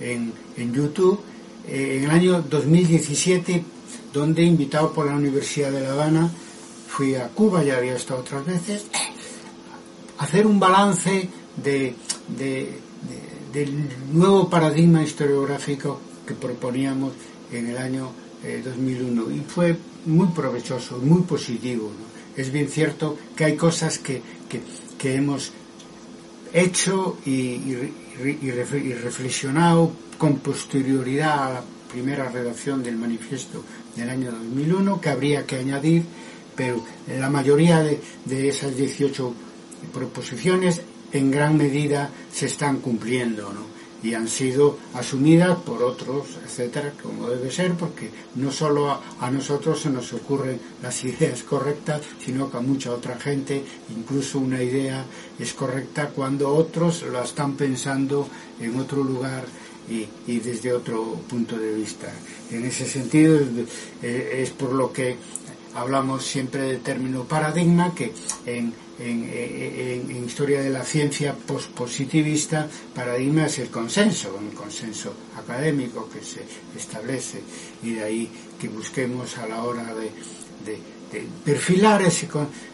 [0.00, 1.20] en, en YouTube,
[1.68, 3.64] eh, en el año 2017,
[4.12, 6.30] donde invitado por la Universidad de La Habana,
[6.88, 8.86] fui a Cuba, ya había estado otras veces,
[10.18, 11.94] hacer un balance de,
[13.52, 17.12] del nuevo paradigma historiográfico que proponíamos
[17.52, 18.10] en el año
[18.64, 21.90] 2001 eh, y fue muy provechoso, muy positivo.
[22.36, 24.22] Es bien cierto que hay cosas que,
[25.02, 25.52] hemos
[26.52, 33.64] hecho y, y, reflexionado con posterioridad a la primera redacción del manifiesto
[33.96, 36.04] del año 2001 que habría que añadir,
[36.54, 36.84] pero
[37.18, 39.34] la mayoría de, de esas 18
[39.92, 40.82] proposiciones
[41.12, 43.52] en gran medida se están cumpliendo.
[43.52, 43.79] ¿no?
[44.02, 49.80] Y han sido asumidas por otros, etcétera, como debe ser, porque no solo a, nosotros
[49.80, 53.62] se nos ocurren las ideas correctas, sino que a mucha otra gente
[53.94, 55.04] incluso una idea
[55.38, 58.28] es correcta cuando otros la están pensando
[58.60, 59.44] en otro lugar
[59.88, 62.12] y, y desde otro punto de vista.
[62.50, 63.38] En ese sentido
[64.02, 65.16] eh, es por lo que
[65.74, 68.12] hablamos siempre del término paradigma, que
[68.46, 76.22] en en, historia de la ciencia pospositivista, paradigma es el consenso, un consenso académico que
[76.24, 76.42] se
[76.76, 77.40] establece
[77.82, 78.30] y de ahí
[78.60, 80.10] que busquemos a la hora de,
[81.44, 82.28] perfilar ese,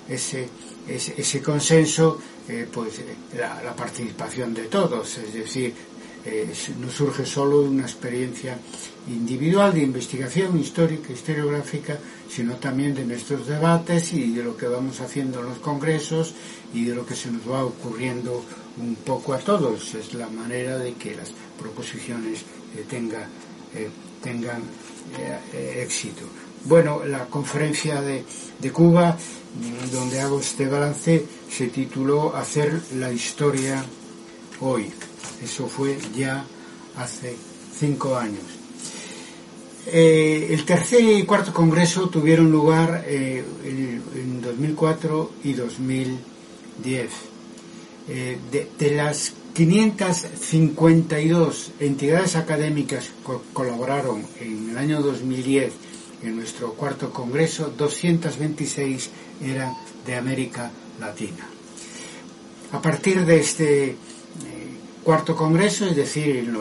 [0.09, 0.49] ese,
[0.87, 3.01] ese, consenso, eh, pues
[3.35, 5.73] la, la, participación de todos, es decir,
[6.27, 8.59] eh, no surge solo de una experiencia
[9.09, 15.01] individual de investigación histórica, historiográfica, sino también de nuestros debates y de lo que vamos
[15.01, 16.35] haciendo en los congresos
[16.75, 18.43] y de lo que se nos va ocurriendo
[18.79, 19.95] un poco a todos.
[19.95, 22.41] Es la manera de que las proposiciones
[22.77, 23.91] eh, eh,
[24.23, 24.62] tengan
[25.19, 26.23] eh, éxito.
[26.65, 28.25] Bueno, la conferencia de,
[28.59, 29.17] de Cuba,
[29.93, 33.85] donde hago este balance, se tituló Hacer la historia
[34.61, 34.91] hoy.
[35.43, 36.45] Eso fue ya
[36.97, 37.37] hace
[37.79, 38.56] cinco años.
[39.88, 47.09] Eh, el tercer y cuarto congreso tuvieron lugar eh, en 2004 y 2010.
[48.09, 55.72] Eh, de, las 552 entidades académicas que colaboraron en el año 2010
[56.22, 59.11] en nuestro cuarto congreso, 226
[59.44, 59.72] eran
[60.05, 61.46] de América Latina.
[62.72, 63.94] A partir de este
[65.05, 66.53] cuarto congreso, es decir, en,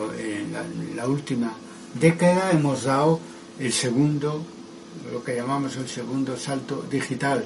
[0.96, 1.65] la última
[2.00, 3.20] década hemos dado
[3.58, 4.42] el segundo,
[5.12, 7.44] lo que llamamos el segundo salto digital,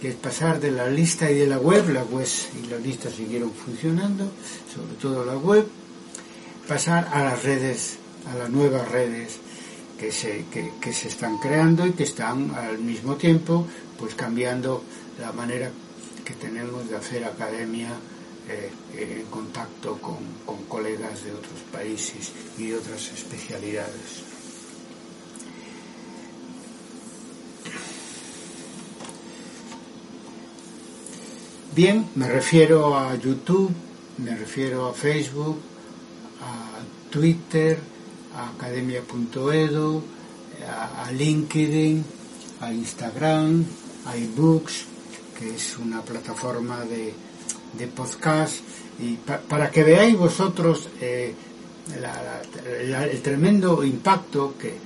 [0.00, 2.26] que es pasar de la lista y de la web, la web
[2.62, 4.30] y la lista siguieron funcionando,
[4.74, 5.66] sobre todo la web,
[6.66, 7.98] pasar a las redes,
[8.32, 9.38] a las nuevas redes
[9.98, 13.66] que se, que, se están creando y que están al mismo tiempo
[13.98, 14.82] pues cambiando
[15.20, 15.70] la manera
[16.24, 17.90] que tenemos de hacer academia
[18.48, 24.24] en contacto con, colegas de otros países y otras especialidades.
[31.74, 33.70] Bien, me refiero a YouTube,
[34.18, 35.58] me refiero a Facebook,
[36.40, 37.78] a Twitter,
[38.34, 40.02] a academia.edu,
[40.68, 42.04] a, a LinkedIn,
[42.60, 43.64] a Instagram,
[44.06, 44.84] a eBooks,
[45.38, 47.14] que es una plataforma de,
[47.72, 48.56] de podcast
[48.98, 51.34] y para que veáis vosotros eh,
[51.90, 54.76] el tremendo impacto que,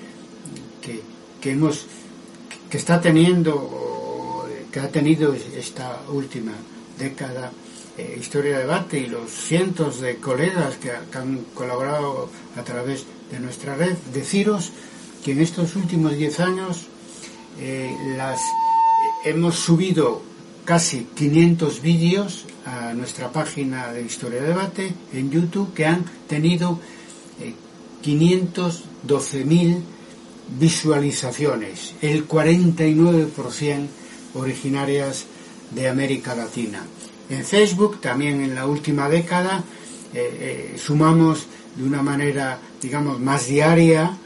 [1.40, 1.86] que, hemos
[2.70, 6.52] que está teniendo que ha tenido esta última
[6.98, 7.52] década
[7.98, 13.40] eh, historia de debate y los cientos de colegas que, han colaborado a través de
[13.40, 14.70] nuestra red deciros
[15.24, 16.86] que en estos últimos 10 años
[17.58, 18.40] eh, las
[19.24, 20.20] hemos subido
[20.66, 26.78] casi 500 vídeos a nuestra página de Historia de Debate en YouTube que han tenido
[28.04, 29.80] 512.000 eh,
[30.58, 33.86] visualizaciones, el 49%
[34.34, 35.26] originarias
[35.70, 36.84] de América Latina.
[37.28, 39.64] En Facebook, también en la última década,
[40.14, 44.16] eh, eh, sumamos de una manera, digamos, más diaria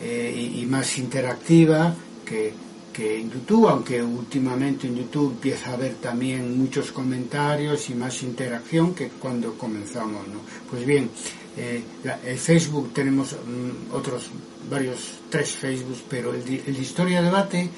[0.00, 1.94] eh, y, más interactiva
[2.24, 2.52] que,
[2.94, 8.22] que, en YouTube, aunque últimamente en YouTube empieza a haber también muchos comentarios y más
[8.22, 10.26] interacción que cuando comenzamos.
[10.28, 10.40] ¿no?
[10.70, 11.10] Pues bien,
[11.56, 14.30] el Facebook tenemos mm, otros
[14.70, 17.68] varios, tres Facebook, pero el, el Historia Debate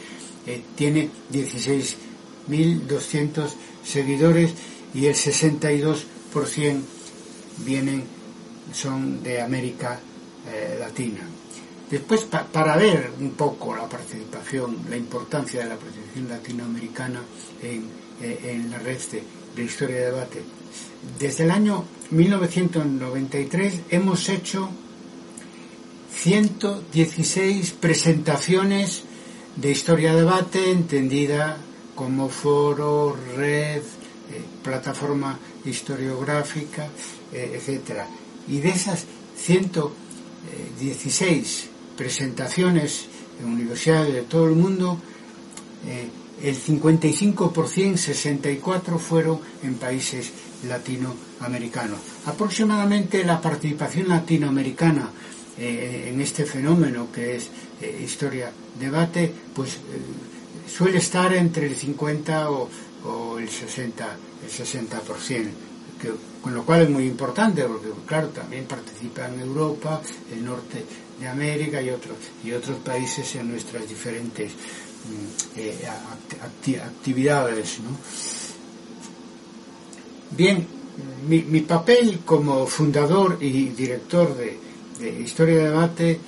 [0.77, 3.49] tiene 16.200
[3.85, 4.55] seguidores
[4.95, 6.05] y el 62%
[7.65, 8.05] vienen,
[8.73, 9.99] son de América
[10.49, 11.21] eh, Latina.
[11.91, 17.23] Después, para ver un poco la participación, la importancia de la participación latinoamericana
[17.63, 17.89] en,
[18.21, 18.99] eh, la red
[19.55, 20.43] de, historia de debate,
[21.19, 24.69] desde el año 1993 hemos hecho
[26.13, 29.05] 116 presentaciones
[29.55, 31.59] de historia de debate entendida
[31.95, 33.83] como foro, red, eh,
[34.63, 36.89] plataforma historiográfica,
[37.33, 38.09] eh, etcétera.
[38.49, 39.05] Y de esas
[39.37, 43.07] 116 presentaciones
[43.41, 44.99] en universidades de todo el mundo,
[45.87, 46.09] eh,
[46.43, 50.33] el 55%, 64 fueron en países
[50.69, 51.99] latinoamericanos.
[52.27, 55.11] Aproximadamente la participación latinoamericana
[55.59, 57.49] en este fenómeno que es
[58.05, 59.79] historia debate, pues
[60.67, 62.69] suele estar entre el 50 o,
[63.39, 65.49] el 60, el 60%,
[66.01, 66.11] que,
[66.43, 70.01] con lo cual es muy importante porque, claro, también participa en Europa,
[70.33, 70.85] el norte
[71.21, 75.89] de América y otros, y otros países en nuestras diferentes mm, eh,
[76.83, 77.79] actividades.
[80.31, 80.67] Bien,
[81.29, 84.67] mi, papel como fundador y director de,
[85.23, 86.21] Historia de Debate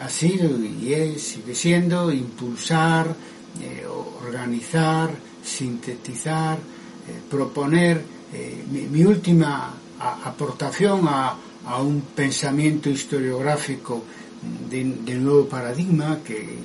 [0.00, 3.14] ha sido y es, sigue siendo impulsar,
[3.60, 3.86] eh,
[4.26, 5.10] organizar,
[5.44, 8.02] sintetizar, eh, proponer
[8.70, 11.36] mi, última aportación a,
[11.80, 14.02] un pensamiento historiográfico
[14.70, 16.58] de, nuevo paradigma, que,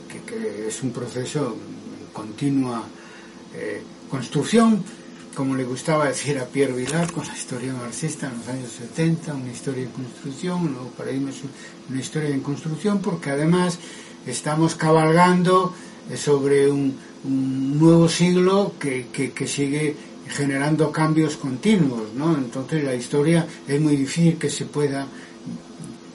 [0.67, 2.83] es un proceso en continua
[4.09, 4.83] construcción,
[5.35, 9.33] como le gustaba decir a Pierre Vilar con la historia marxista en los años 70,
[9.33, 11.37] una historia en construcción, un nuevo paradigma es
[11.89, 13.79] una historia en construcción, porque además
[14.25, 15.73] estamos cabalgando
[16.15, 19.95] sobre un, nuevo siglo que, que, sigue
[20.29, 22.33] generando cambios continuos, ¿no?
[22.35, 25.05] Entonces la historia es muy difícil que se pueda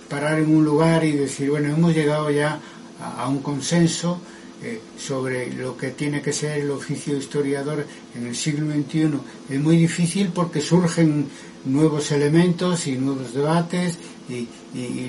[0.09, 2.61] parar en un lugar y decir, bueno, hemos llegado ya
[3.01, 4.19] a, un consenso
[4.62, 9.11] eh, sobre lo que tiene que ser el oficio historiador en el siglo XXI.
[9.51, 11.29] Es muy difícil porque surgen
[11.64, 14.49] nuevos elementos y nuevos debates y,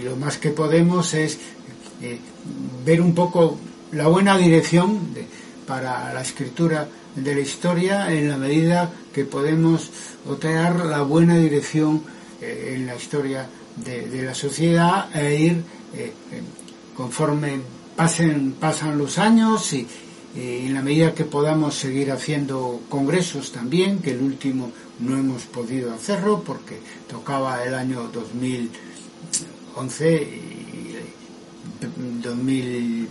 [0.03, 1.39] lo más que podemos es
[2.01, 2.19] eh,
[2.85, 3.57] ver un poco
[3.91, 4.99] la buena dirección
[5.65, 9.89] para la escritura de la historia en la medida que podemos
[10.27, 12.03] obtener la buena dirección
[12.41, 15.63] eh, en la historia de, la sociedad e ir
[15.95, 16.11] eh,
[16.95, 17.59] conforme
[17.95, 19.87] pasen, pasan los años y,
[20.37, 25.93] en la medida que podamos seguir haciendo congresos también, que el último no hemos podido
[25.93, 30.97] hacerlo porque tocaba el año 2011 y
[32.21, 33.07] 2000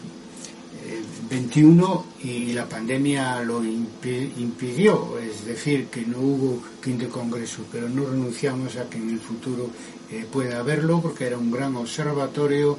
[1.30, 8.06] 21 y la pandemia lo impidió, es decir, que no hubo quinto congreso, pero no
[8.06, 9.68] renunciamos a que en el futuro
[10.10, 12.78] eh, pueda haberlo porque era un gran observatorio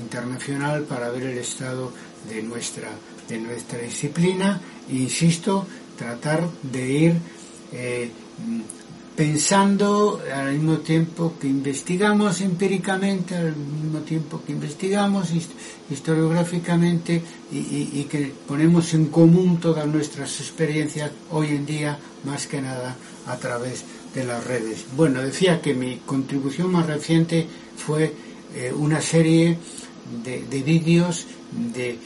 [0.00, 1.92] internacional para ver el estado
[2.28, 2.90] de nuestra,
[3.28, 4.60] de nuestra disciplina.
[4.88, 5.66] Insisto,
[5.98, 7.14] tratar de ir
[7.72, 8.08] eh,
[9.16, 15.30] pensando al mismo tiempo que investigamos empíricamente, al mismo tiempo que investigamos
[15.90, 22.94] historiográficamente y, que ponemos en común todas nuestras experiencias hoy en día, más que nada
[23.26, 24.84] a través de las redes.
[24.94, 28.12] Bueno, decía que mi contribución más reciente fue
[28.54, 29.56] eh, una serie
[30.24, 31.26] de, vídeos
[31.72, 31.98] de,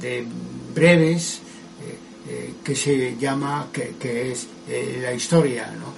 [0.00, 0.24] de
[0.74, 1.40] breves
[2.30, 5.90] eh, que se llama, que, es eh, la historia, ¿no?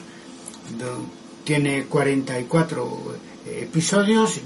[1.44, 3.16] tiene 44
[3.46, 4.40] eh, episodios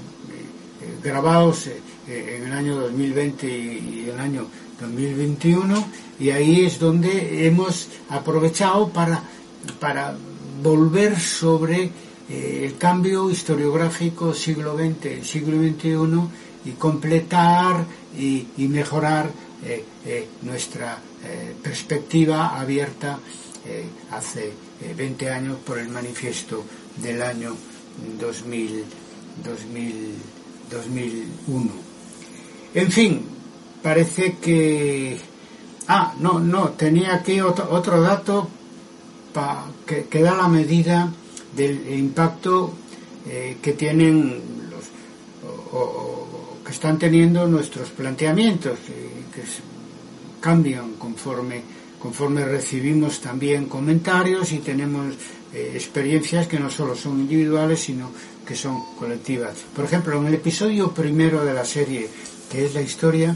[1.01, 1.69] grabados
[2.07, 4.47] en el año 2020 y el año
[4.81, 5.87] 2021
[6.19, 9.21] y ahí es donde hemos aprovechado para,
[9.79, 10.17] para
[10.61, 11.91] volver sobre
[12.29, 17.85] el cambio historiográfico siglo XX, siglo XXI y completar
[18.17, 19.31] y, mejorar
[20.41, 23.17] nuestra eh, perspectiva abierta
[23.69, 24.53] eh, hace
[24.95, 26.63] 20 eh, años por el manifiesto
[26.95, 27.53] del año
[28.19, 28.83] 2000,
[30.71, 31.71] 2001.
[32.73, 33.21] En fin,
[33.81, 35.17] parece que...
[35.89, 38.49] Ah, no, no, tenía aquí otro, otro dato
[39.33, 41.11] pa, que, da la medida
[41.55, 42.73] del impacto
[43.25, 44.85] eh, que tienen los,
[45.71, 49.43] o, que están teniendo nuestros planteamientos, que
[50.41, 51.61] cambian conforme,
[51.99, 55.15] conforme recibimos también comentarios y tenemos
[55.53, 58.11] eh, experiencias que no solo son individuales, sino
[58.45, 59.65] que son colectivas.
[59.75, 62.07] Por ejemplo, en el episodio primero de la serie,
[62.49, 63.35] que es la historia,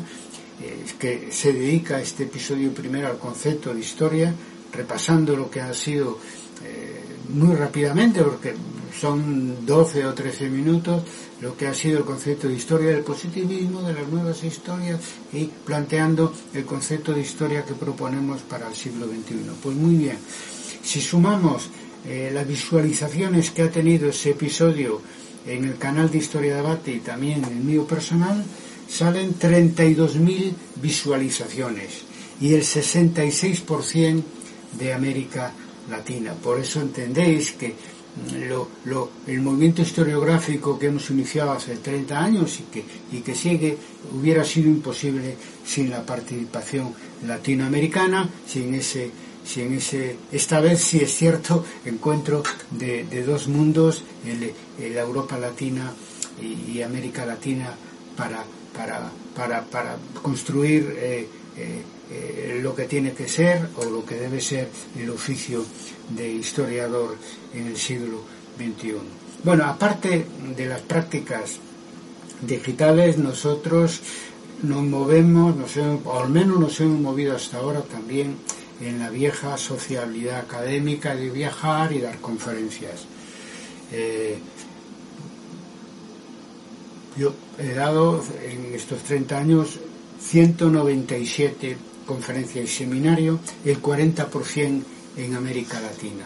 [0.61, 4.33] eh, que se dedica este episodio primero al concepto de historia,
[4.71, 6.19] repasando lo que ha sido
[6.63, 8.53] eh, muy rápidamente, porque
[8.99, 11.03] son 12 o 13 minutos,
[11.41, 14.99] lo que ha sido el concepto de historia del positivismo, de las nuevas historias
[15.33, 19.51] y planteando el concepto de historia que proponemos para el siglo XXI.
[19.61, 20.17] Pues muy bien,
[20.83, 21.69] si sumamos
[22.05, 25.01] eh, las visualizaciones que ha tenido ese episodio
[25.45, 28.43] en el canal de Historia Debate y también en el mío personal,
[28.87, 32.03] salen 32.000 visualizaciones
[32.39, 34.23] y el 66%
[34.77, 35.53] de América
[35.89, 36.33] Latina.
[36.33, 37.75] Por eso entendéis que
[38.47, 43.33] lo, lo, el movimiento historiográfico que hemos iniciado hace 30 años y que, y que
[43.33, 43.77] sigue
[44.13, 45.35] hubiera sido imposible
[45.65, 46.93] sin la participación
[47.25, 49.11] latinoamericana, sin ese
[49.43, 54.53] si en ese, esta vez sí es cierto, encuentro de, de dos mundos, el,
[54.95, 55.91] Europa Latina
[56.39, 57.73] y, y América Latina,
[58.15, 58.43] para,
[58.75, 61.81] para, para, para construir eh, eh,
[62.11, 65.65] eh, lo que tiene que ser o lo que debe ser el oficio
[66.15, 67.17] de historiador
[67.53, 68.21] en el siglo
[68.57, 68.95] XXI.
[69.43, 71.57] Bueno, aparte de las prácticas
[72.41, 74.01] digitales, nosotros
[74.63, 75.55] nos movemos,
[76.05, 78.35] o al menos nos hemos movido hasta ahora también
[78.79, 83.05] en la vieja sociabilidad académica de viajar y dar conferencias.
[83.91, 84.37] Eh,
[87.17, 89.79] yo he dado en estos 30 años
[90.21, 94.83] 197 conferencias y seminarios, el 40%
[95.17, 96.25] en América Latina.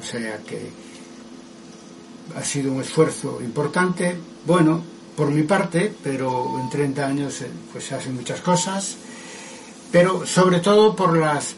[0.00, 0.70] O sea que
[2.36, 4.16] ha sido un esfuerzo importante,
[4.46, 4.82] bueno,
[5.16, 8.96] por mi parte, pero en 30 años eh, pues se hacen muchas cosas
[9.92, 11.54] pero sobre todo por las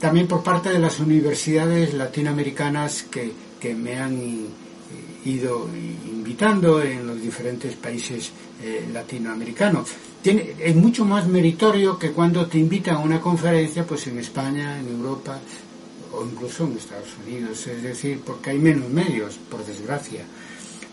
[0.00, 4.46] también por parte de las universidades latinoamericanas que, que me han
[5.24, 5.68] ido
[6.06, 8.32] invitando en los diferentes países
[8.62, 9.90] eh, latinoamericanos.
[10.22, 14.78] Tiene, es mucho más meritorio que cuando te invitan a una conferencia pues en España,
[14.78, 15.38] en Europa
[16.12, 20.24] o incluso en Estados Unidos, es decir, porque hay menos medios, por desgracia,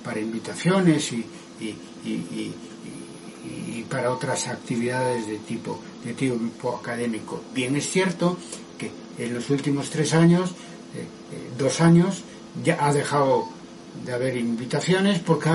[0.04, 1.26] para invitaciones y,
[1.60, 1.76] y,
[2.06, 2.56] y,
[3.90, 7.42] para otras actividades de tipo de tipo académico.
[7.56, 8.38] Bien es cierto
[8.78, 12.24] que en los últimos tres años, eh, eh, dos años,
[12.64, 13.48] ya ha dejado
[14.06, 15.50] de haber invitaciones porque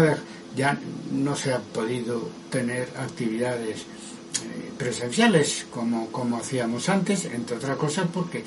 [0.57, 0.79] ya
[1.11, 8.09] no se ha podido tener actividades eh, presenciales como, como hacíamos antes, entre otras cosas
[8.13, 8.45] porque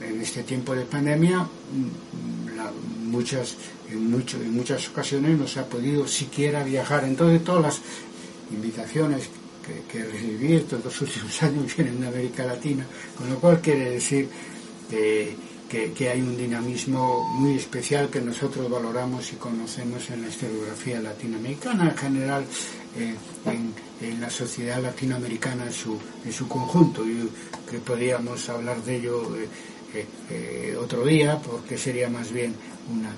[0.00, 2.70] en este tiempo de pandemia mm, la,
[3.04, 3.56] muchas
[3.90, 7.04] en, en muchas ocasiones no se ha podido siquiera viajar.
[7.04, 7.80] Entonces todas las
[8.50, 9.28] invitaciones
[9.64, 12.86] que, que recibí estos dos últimos años vienen de América Latina,
[13.16, 14.28] con lo cual quiere decir
[14.90, 15.36] que,
[15.72, 21.88] que, hay un dinamismo muy especial que nosotros valoramos y conocemos en la historiografía latinoamericana
[21.88, 22.44] en general,
[22.98, 23.14] eh,
[23.46, 27.04] en, la sociedad latinoamericana en su, en su conjunto.
[27.06, 27.30] Y
[27.70, 29.34] que podríamos hablar de ello
[29.94, 32.54] eh, eh, otro día, porque sería más bien
[32.90, 33.10] una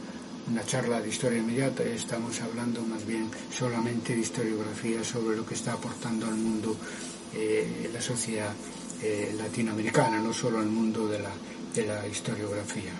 [0.46, 5.54] una charla de historia inmediata, estamos hablando más bien solamente de historiografía sobre lo que
[5.54, 6.76] está aportando al mundo
[7.90, 8.52] la sociedad
[9.38, 11.30] latinoamericana, no solo al mundo de la,
[11.74, 12.92] de la historiografía.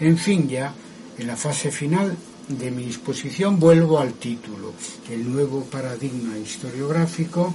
[0.00, 0.74] En fin, ya
[1.18, 2.16] en la fase final
[2.48, 4.72] de mi exposición vuelvo al título,
[5.10, 7.52] el nuevo paradigma historiográfico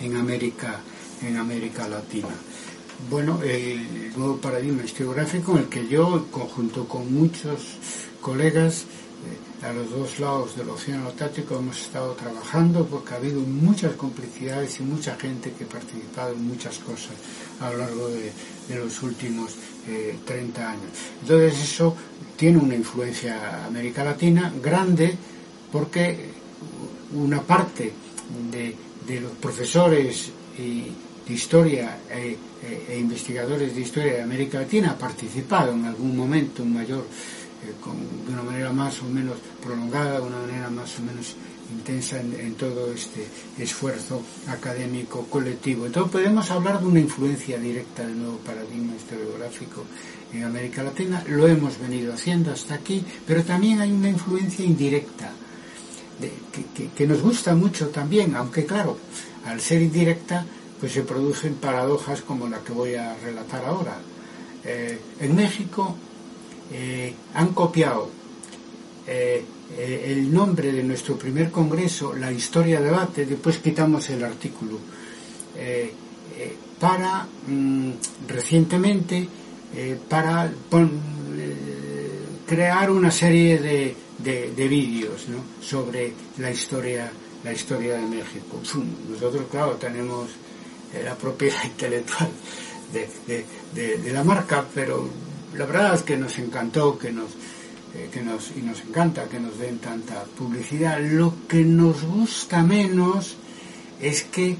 [0.00, 0.80] en América,
[1.22, 2.34] en América Latina.
[3.08, 7.60] Bueno, el nuevo paradigma historiográfico en el que yo, conjunto con muchos
[8.20, 9.09] colegas eh,
[9.62, 14.80] a los dos lados del Océano Atlántico hemos estado trabajando porque ha habido muchas complicidades
[14.80, 17.12] y mucha gente que ha participado en muchas cosas
[17.60, 18.32] a lo largo de,
[18.68, 19.54] de los últimos
[19.86, 20.90] eh, 30 años.
[21.20, 21.94] Entonces eso
[22.36, 25.14] tiene una influencia América Latina grande
[25.70, 26.30] porque
[27.14, 27.92] una parte
[28.50, 28.74] de,
[29.06, 32.36] de los profesores de historia e,
[32.88, 37.06] e, investigadores de historia de América Latina ha participado en algún momento en mayor
[37.80, 37.96] con,
[38.26, 41.36] de una manera más o menos prolongada, de una manera más o menos
[41.72, 43.26] intensa en, en, todo este
[43.58, 45.86] esfuerzo académico colectivo.
[45.86, 49.84] Entonces podemos hablar de una influencia directa del nuevo paradigma historiográfico
[50.32, 55.32] en América Latina, lo hemos venido haciendo hasta aquí, pero también hay una influencia indirecta
[56.96, 58.98] que, nos gusta mucho también, aunque claro,
[59.46, 60.44] al ser indirecta,
[60.78, 63.98] pues se producen paradojas como la que voy a relatar ahora.
[64.64, 65.96] Eh, en México
[66.72, 68.08] eh, han copiado
[69.06, 69.44] eh,
[69.78, 74.78] el nombre de nuestro primer congreso, la historia debate, después quitamos el artículo,
[76.78, 77.90] para mm,
[78.26, 79.28] recientemente
[80.08, 80.50] para
[82.46, 85.26] crear una serie de, de, vídeos
[85.62, 87.10] sobre la historia,
[87.44, 88.60] la historia de México.
[89.08, 90.28] Nosotros, claro, tenemos
[90.92, 92.28] eh, la propiedad intelectual
[92.92, 95.08] de, la marca, pero
[95.56, 97.30] la verdad es que nos encantó que nos,
[97.94, 101.00] eh, que nos, y nos encanta que nos den tanta publicidad.
[101.00, 103.36] Lo que nos gusta menos
[104.00, 104.56] es que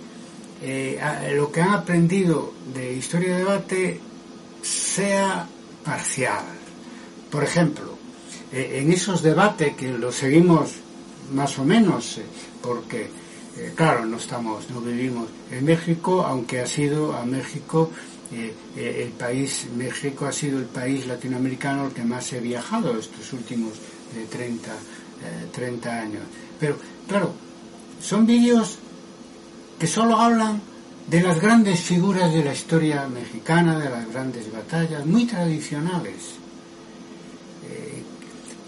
[0.63, 1.01] eh,
[1.35, 4.01] lo que han aprendido de historia de debate
[4.63, 5.47] sea
[5.85, 6.45] parcial.
[7.31, 7.97] Por ejemplo,
[8.53, 10.73] eh, en esos debates que los seguimos
[11.33, 12.21] más o menos,
[12.61, 13.09] porque
[13.77, 17.91] claro, no estamos, no vivimos en México, aunque ha sido a México
[18.31, 23.73] el país, México ha sido el país latinoamericano al que más he viajado estos últimos
[24.31, 24.71] 30,
[25.53, 26.23] 30 años.
[26.59, 26.77] Pero
[27.09, 27.33] claro,
[28.01, 28.79] son vídeos
[29.79, 30.61] que solo hablan
[31.09, 36.41] de las grandes figuras de la historia mexicana, de las grandes batallas, muy tradicionales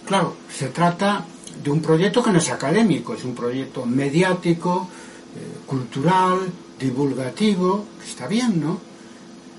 [0.06, 1.24] Claro, se trata
[1.62, 4.88] de un proyecto que no es académico, es un proyecto mediático,
[5.36, 8.78] eh, cultural, divulgativo, que está bien, ¿no?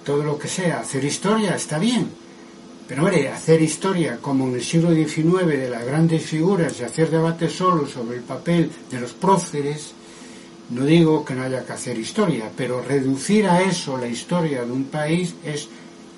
[0.04, 2.10] Todo lo que sea, hacer historia está bien.
[2.88, 7.10] Pero hombre, hacer historia como en el siglo XIX de las grandes figuras y hacer
[7.10, 9.94] debate solo sobre el papel de los próceres,
[10.70, 14.72] no digo que no haya que hacer historia, pero reducir a eso la historia de
[14.72, 15.70] un país es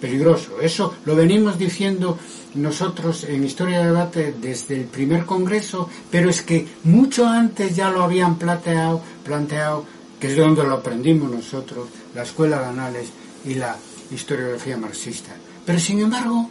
[0.01, 0.59] peligroso.
[0.59, 2.17] Eso lo venimos diciendo
[2.55, 7.91] nosotros en Historia de Debate desde el primer congreso, pero es que mucho antes ya
[7.91, 9.85] lo habían planteado, planteado
[10.19, 13.09] que es de donde lo aprendimos nosotros, la Escuela de Anales
[13.45, 13.75] y la
[14.11, 15.31] historiografía marxista.
[15.65, 16.49] Pero sin embargo,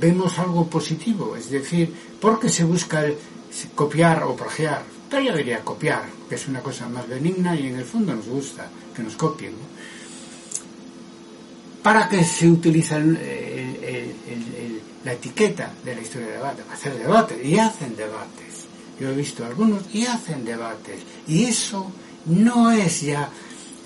[0.00, 3.04] vemos algo positivo, es decir, porque se busca
[3.74, 4.82] copiar o plagiar.
[5.10, 8.26] Pero yo diría copiar, que es una cosa más benigna y en el fondo nos
[8.26, 9.52] gusta que nos copien.
[11.82, 13.18] ¿Para qué se utiliza la
[15.12, 16.62] etiqueta de la historia de debate?
[16.62, 18.68] Para hacer debates, y hacen debates.
[19.00, 21.00] Yo he visto algunos y hacen debates.
[21.26, 21.90] Y eso
[22.26, 23.28] no es ya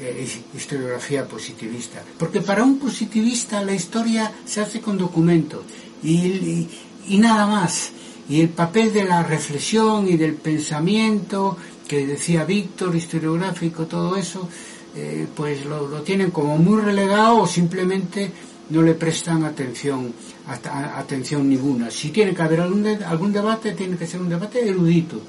[0.00, 2.02] eh, historiografía positivista.
[2.18, 5.62] Porque para un positivista la historia se hace con documentos
[6.02, 6.68] y,
[7.08, 7.92] y nada más.
[8.28, 14.48] Y el papel de la reflexión y del pensamiento que decía Víctor, historiográfico, todo eso,
[14.94, 18.30] eh, pues lo, tienen como muy relegado o simplemente
[18.70, 20.12] no le prestan atención
[20.48, 21.90] atención ninguna.
[21.90, 25.20] Si tiene que haber algún, algún debate, tiene que ser un debate erudito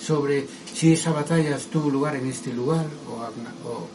[0.00, 3.88] sobre si esa batalla tuvo lugar en este lugar o,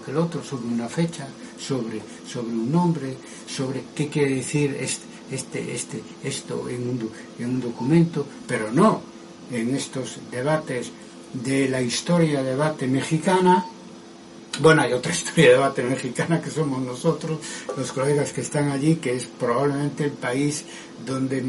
[0.00, 1.26] aquel otro, sobre una fecha,
[1.58, 7.50] sobre, sobre un nombre, sobre qué quiere decir este, este, este, esto en un, en
[7.50, 9.02] un documento, pero no
[9.50, 10.90] en estos debates
[11.32, 13.64] de la historia debate mexicana,
[14.60, 17.38] bueno, hay otra historia de debate mexicana que somos nosotros,
[17.76, 20.64] los colegas que están allí, que es probablemente el país
[21.04, 21.44] donde,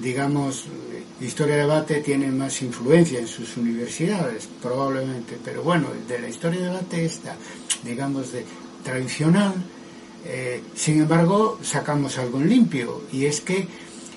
[0.00, 0.64] digamos,
[1.20, 5.38] historia de debate tiene más influencia en sus universidades, probablemente.
[5.44, 7.36] Pero bueno, de la historia de debate esta,
[7.84, 8.44] digamos, de
[8.82, 9.54] tradicional,
[10.24, 13.68] eh, sin embargo, sacamos algo en limpio, y es que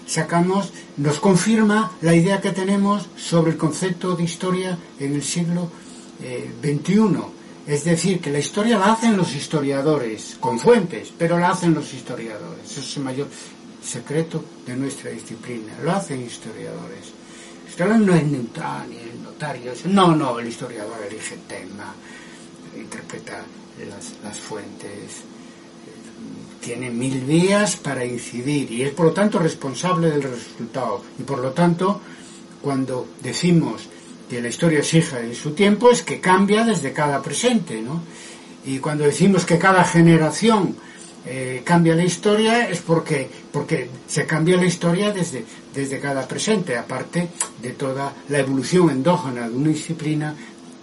[0.08, 5.70] sacamos, nos confirma la idea que tenemos sobre el concepto de historia en el siglo
[6.62, 11.50] XXI eh, es decir, que la historia la hacen los historiadores, con fuentes, pero la
[11.50, 12.66] hacen los historiadores.
[12.66, 13.28] Ese es el mayor
[13.84, 15.74] secreto de nuestra disciplina.
[15.84, 17.22] Lo hacen historiadores.
[17.80, 19.74] No es neutral ni el notario.
[19.86, 21.96] No, no, el historiador elige tema,
[22.78, 23.44] interpreta
[23.90, 25.24] las, fuentes,
[26.62, 31.02] tiene mil vías para incidir y es por lo tanto responsable del resultado.
[31.18, 32.02] Y por lo tanto,
[32.62, 33.88] cuando decimos
[34.32, 38.02] que la historia es hija de su tiempo es que cambia desde cada presente, ¿no?
[38.66, 40.74] Y cuando decimos que cada generación
[41.26, 45.44] eh, cambia la historia es porque, porque se cambia la historia desde,
[45.76, 47.28] desde cada presente, aparte
[47.62, 50.34] de toda la evolución endógena de una disciplina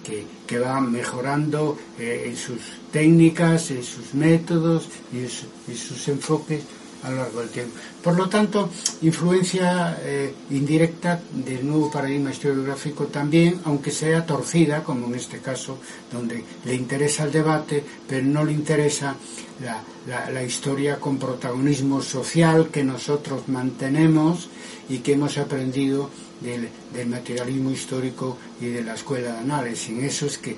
[0.05, 2.61] que, que va mejorando eh, en sus
[2.92, 6.61] técnicas, en sus métodos y en sus enfoques
[7.03, 7.76] a lo largo del tiempo.
[8.03, 8.70] Por lo tanto,
[9.03, 15.78] influencia eh, indirecta del nuevo paradigma historiográfico también, aunque sea torcida, como en este caso,
[16.12, 19.16] donde le interesa el debate, pero no le interesa
[19.62, 24.49] la, la historia con protagonismo social que nosotros mantenemos
[24.88, 26.68] y que hemos aprendido del,
[27.07, 29.86] materialismo histórico y de la escuela de análisis.
[29.86, 30.57] Sin eso es que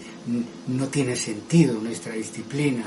[0.68, 2.84] no tiene sentido nuestra disciplina.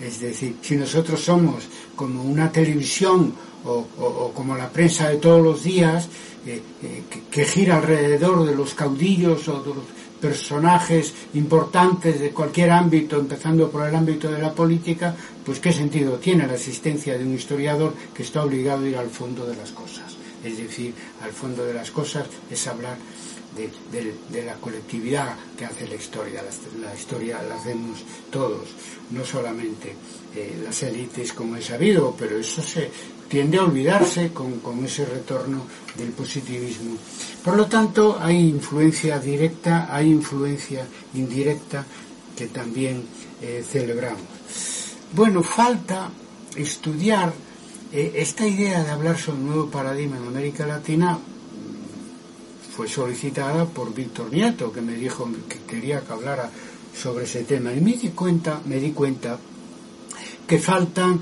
[0.00, 1.64] Es decir, si nosotros somos
[1.96, 3.34] como una televisión
[3.64, 6.08] o, como la prensa de todos los días,
[6.46, 9.84] eh, eh, que, gira alrededor de los caudillos o de los
[10.20, 16.16] personajes importantes de cualquier ámbito, empezando por el ámbito de la política, pues qué sentido
[16.16, 19.70] tiene la existencia de un historiador que está obligado a ir al fondo de las
[19.72, 20.16] cosas.
[20.44, 22.96] Es decir, al fondo de las cosas es hablar
[23.56, 26.42] de, la colectividad que hace la historia.
[26.80, 28.68] La, historia la hacemos todos,
[29.10, 29.94] no solamente
[30.34, 32.90] eh, las élites como he sabido, pero eso se
[33.28, 35.62] tiende a olvidarse con, ese retorno
[35.96, 36.96] del positivismo.
[37.44, 41.84] Por lo tanto, hay influencia directa, hay influencia indirecta
[42.36, 43.04] que también
[43.42, 44.22] eh, celebramos.
[45.12, 46.10] Bueno, falta
[46.56, 47.32] estudiar
[47.92, 51.18] eh, esta idea de hablar sobre un nuevo paradigma en América Latina
[52.78, 56.48] fue solicitada por Víctor Nieto, que me dijo que quería que hablara
[56.96, 57.72] sobre ese tema.
[57.72, 59.36] Y me di cuenta, me di cuenta
[60.46, 61.18] que faltan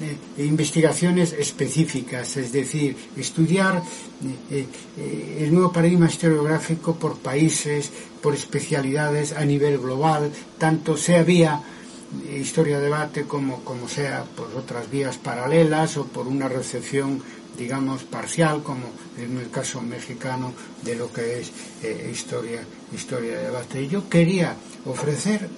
[0.00, 3.82] eh, investigaciones específicas, es decir, estudiar
[4.50, 7.90] eh, eh, el nuevo paradigma historiográfico por países,
[8.22, 11.60] por especialidades a nivel global, tanto sea vía
[12.34, 17.20] historia debate como, como sea por otras vías paralelas o por una recepción
[17.58, 18.84] digamos, parcial, como
[19.18, 20.52] en el caso mexicano
[20.82, 21.52] de lo que es
[21.82, 23.82] eh, historia, historia de debate.
[23.82, 25.48] Y yo quería ofrecer,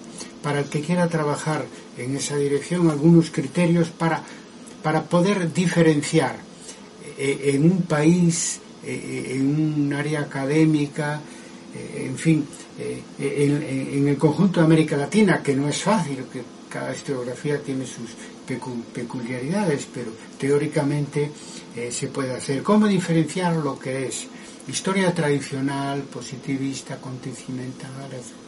[0.43, 1.65] para el que quiera trabajar
[1.97, 4.23] en esa dirección, algunos criterios para,
[4.83, 6.37] para poder diferenciar
[7.19, 11.21] eh, en un país, eh, en un área académica,
[11.95, 12.47] en fin,
[13.19, 16.41] en, en, el conjunto de América Latina, que no es fácil, que
[16.71, 18.11] cada historiografía tiene sus
[18.95, 21.31] peculiaridades, pero teóricamente
[21.91, 22.63] se puede hacer.
[22.63, 24.27] ¿Cómo diferenciar lo que es
[24.69, 28.47] historia tradicional, positivista, acontecimental, etcétera,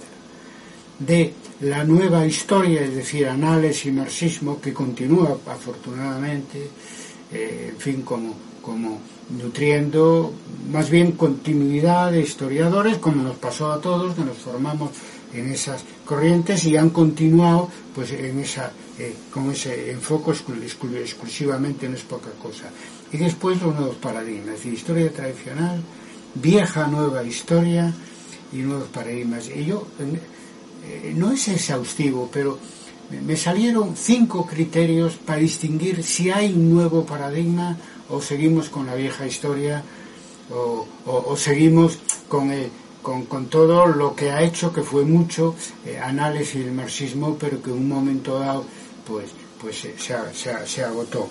[0.98, 6.70] de la nueva historia, es decir, análisis y marxismo, que continúa afortunadamente,
[7.32, 8.98] eh, en fin, como, como
[9.30, 10.32] nutriendo
[10.72, 14.90] más bien continuidad de historiadores, como nos pasó a todos, que nos formamos
[15.32, 21.96] en esas corrientes y han continuado pues en esa eh, con ese enfoque exclusivamente no
[21.96, 22.70] es poca cosa
[23.12, 25.82] y después los nuevos paradigmas historia tradicional
[26.34, 27.92] vieja nueva historia
[28.52, 29.86] y nuevos paradigmas y yo
[30.84, 32.58] eh, no es exhaustivo pero
[33.26, 37.76] me salieron cinco criterios para distinguir si hay un nuevo paradigma
[38.10, 39.82] o seguimos con la vieja historia
[40.50, 41.98] o seguimos
[42.28, 42.70] con el
[43.02, 45.54] con, todo lo que ha hecho, que fue mucho
[45.84, 48.64] eh, análisis del marxismo, pero que en un momento dado
[49.06, 49.30] pues,
[49.60, 51.28] pues eh, se, se, agotó.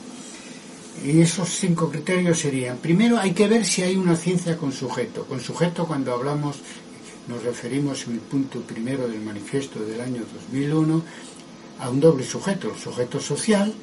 [1.03, 5.25] Y esos cinco criterios serían, primero hay que ver si hay una ciencia con sujeto.
[5.25, 6.57] Con sujeto cuando hablamos,
[7.27, 11.03] nos referimos en el punto primero del manifiesto del año 2001
[11.79, 13.73] a un doble sujeto, el sujeto social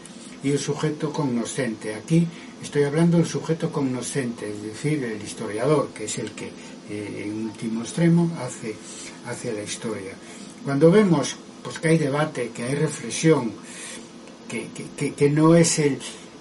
[0.43, 1.95] y el sujeto cognoscente.
[1.95, 2.27] Aquí
[2.63, 6.51] estoy hablando del sujeto cognoscente, es decir, el historiador, que es el que
[6.91, 8.75] eh, en último extremo hace,
[9.27, 10.13] hace la historia.
[10.65, 13.53] Cuando vemos pues, que hay debate, que hay reflexión,
[14.49, 14.69] que,
[15.17, 15.99] que, no es el,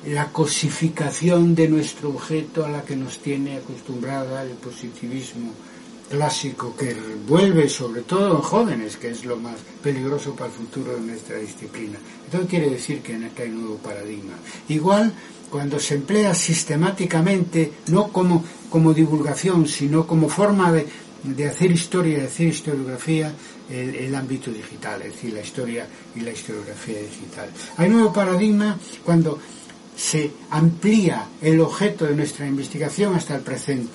[0.08, 5.52] la cosificación de nuestro objeto a la que nos tiene acostumbrada el positivismo
[6.10, 6.96] clásico que
[7.28, 11.38] vuelve sobre todo en jóvenes, que es lo más peligroso para el futuro de nuestra
[11.38, 11.98] disciplina.
[12.26, 14.34] Entonces quiere decir que hay un nuevo paradigma.
[14.70, 15.14] Igual
[15.50, 20.88] cuando se emplea sistemáticamente, no como, como divulgación, sino como forma de,
[21.24, 23.34] de hacer historia, de hacer historiografía,
[23.70, 27.50] el, ámbito digital, es decir, la historia y la historiografía digital.
[27.78, 29.40] Hay nuevo paradigma cuando
[29.96, 33.92] se amplía el objeto de nuestra investigación hasta el presente.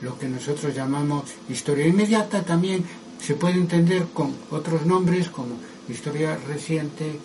[0.00, 2.84] Lo que nosotros llamamos historia inmediata también
[3.20, 5.56] se puede entender con otros nombres como
[5.88, 7.18] historia reciente,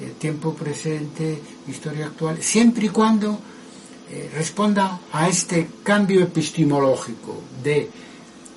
[0.00, 3.38] el tiempo presente, historia actual, siempre y cuando
[4.10, 7.90] eh, responda a este cambio epistemológico de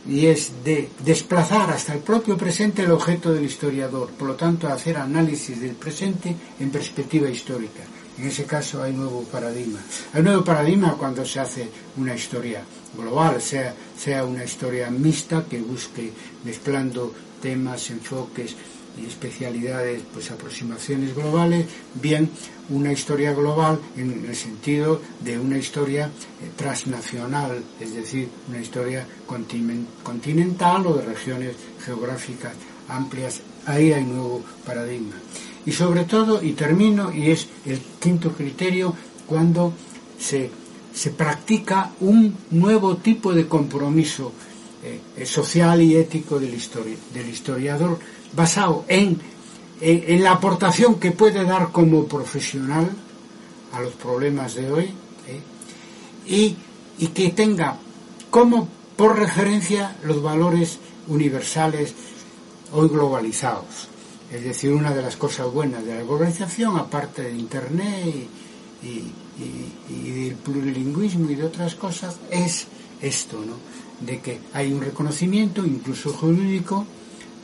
[0.07, 4.67] y es de desplazar hasta el propio presente el objeto del historiador, por lo tanto
[4.67, 7.83] hacer análisis del presente en perspectiva histórica.
[8.17, 9.79] En ese caso hay nuevo paradigma.
[10.13, 12.63] Hay nuevo paradigma cuando se hace una historia
[12.97, 16.11] global, sea, sea una historia mixta que busque
[16.43, 18.55] mezclando temas, enfoques,
[18.97, 22.29] y especialidades, pues aproximaciones globales, bien
[22.69, 29.05] una historia global en el sentido de una historia eh, transnacional, es decir, una historia
[30.03, 31.55] continental o de regiones
[31.85, 32.53] geográficas
[32.89, 33.41] amplias.
[33.65, 35.15] Ahí hay nuevo paradigma.
[35.67, 38.95] Y sobre todo, y termino, y es el quinto criterio,
[39.27, 39.73] cuando
[40.17, 40.49] se,
[40.93, 44.31] se practica un nuevo tipo de compromiso
[44.81, 46.57] eh, social y ético del,
[47.13, 47.99] del historiador
[48.33, 49.19] basado en,
[49.81, 52.89] en, la aportación que puede dar como profesional
[53.73, 55.41] a los problemas de hoy ¿eh?
[56.27, 56.55] y,
[56.97, 57.77] y que tenga
[58.29, 61.93] como por referencia los valores universales
[62.71, 63.89] hoy globalizados.
[64.31, 68.27] Es decir, una de las cosas buenas de la globalización, aparte de Internet
[68.83, 69.11] y,
[70.11, 72.67] del plurilingüismo y de otras cosas, es
[73.01, 73.55] esto, ¿no?
[74.05, 76.85] De que hay un reconocimiento, incluso jurídico,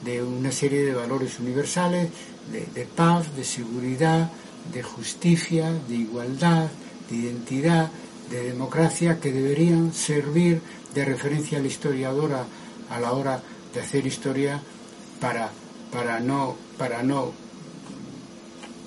[0.03, 2.09] de una serie de valores universales,
[2.51, 4.29] de paz, de seguridad,
[4.71, 6.69] de justicia, de igualdad,
[7.09, 7.91] de identidad,
[8.29, 10.61] de democracia, que deberían servir
[10.93, 13.41] de referencia al historiador a, la hora
[13.73, 14.61] de hacer historia
[15.19, 15.49] para,
[15.91, 17.31] para no para no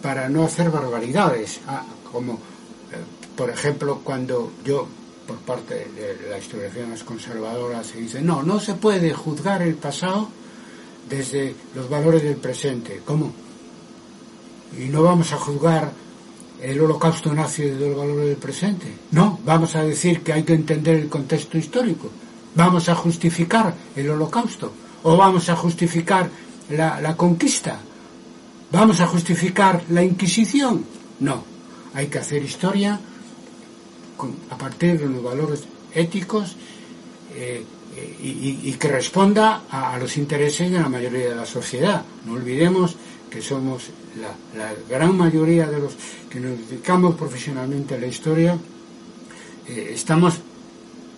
[0.03, 1.61] para no hacer barbaridades.
[1.67, 2.37] Ah, como eh,
[3.37, 4.87] por ejemplo cuando yo
[5.27, 9.75] por parte de la historiografía más conservadora se dice no no se puede juzgar el
[9.75, 10.29] pasado
[11.09, 13.33] desde los valores del presente cómo
[14.79, 15.93] y no vamos a juzgar
[16.63, 20.55] el holocausto nazi desde los valores del presente no vamos a decir que hay que
[20.55, 22.11] entender el contexto histórico.
[22.55, 24.73] Vamos a justificar el holocausto
[25.03, 26.31] o vamos a justificar
[26.71, 27.81] la, conquista?
[28.73, 30.85] ¿Vamos a justificar la Inquisición?
[31.21, 31.45] No.
[31.95, 33.01] Hay que hacer historia
[34.51, 35.65] a partir de los valores
[35.95, 36.57] éticos
[37.35, 37.65] eh,
[37.97, 42.05] eh, y, que responda a, los intereses de la mayoría de la sociedad.
[42.27, 42.97] No olvidemos
[43.31, 43.91] que somos
[44.55, 45.95] la, gran mayoría de los
[46.31, 48.59] que nos dedicamos profesionalmente a la historia,
[49.69, 50.35] eh, estamos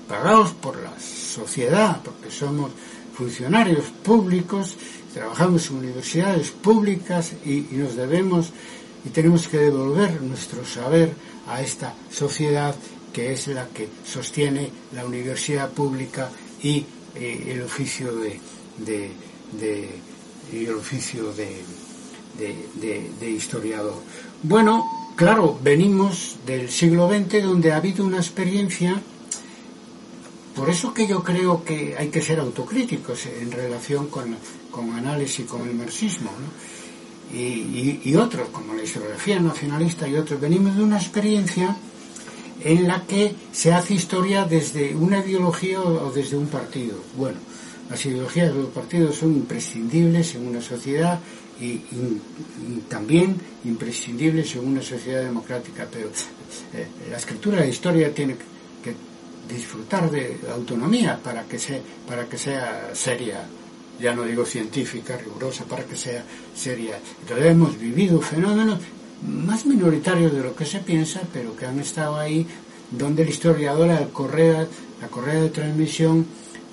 [0.09, 2.71] pagados por la sociedad, porque somos
[3.15, 4.77] funcionarios públicos,
[5.13, 8.53] trabajamos en universidades públicas y, nos debemos
[9.05, 11.13] y tenemos que devolver nuestro saber
[11.47, 12.75] a esta sociedad
[13.13, 16.31] que es la que sostiene la universidad pública
[16.63, 16.85] y
[17.15, 18.41] eh, el oficio de,
[20.53, 21.63] el oficio de,
[22.39, 23.95] de, historiador.
[24.43, 29.03] Bueno, claro, venimos del siglo XX donde ha habido una experiencia
[30.59, 34.37] por eso que yo creo que hay que ser autocríticos en relación con,
[34.71, 36.31] con análisis con el marxismo.
[37.33, 41.77] Y, otros, como la historiografía nacionalista y otros, venimos de una experiencia
[42.65, 46.97] en la que se hace historia desde una ideología o, desde un partido.
[47.17, 47.39] Bueno,
[47.91, 51.21] las ideologías de los partidos son imprescindibles en una sociedad
[51.61, 51.81] y,
[52.89, 58.37] también imprescindibles en una sociedad democrática, pero eh, la escritura de historia tiene
[58.83, 58.95] que
[59.49, 63.43] disfrutar de autonomía para que, sea, para que sea seria,
[64.01, 66.25] ya no digo científica, rigurosa, para que sea
[66.55, 66.99] seria.
[67.23, 68.79] Entonces hemos vivido fenómenos
[69.27, 72.47] más minoritarios de lo que se piensa, pero que han estado ahí,
[72.91, 74.67] donde el historiador, el correa,
[75.01, 76.27] la correa de transmisión,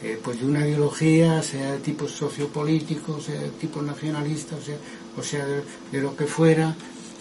[0.03, 4.77] eh, pues de una ideología, sea de tipo sociopolítico, sea de tipo nacionalista, o sea,
[5.17, 6.75] o sea de, lo que fuera,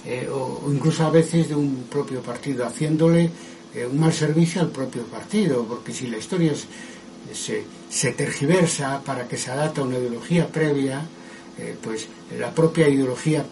[0.05, 3.31] eh, o incluso a veces de un propio partido, haciéndole
[3.75, 6.53] eh, un mal servicio al propio partido, porque si la historia
[7.33, 7.65] se,
[8.17, 11.03] tergiversa para que se adapte a una ideología previa,
[11.59, 13.45] eh, pues la propia ideología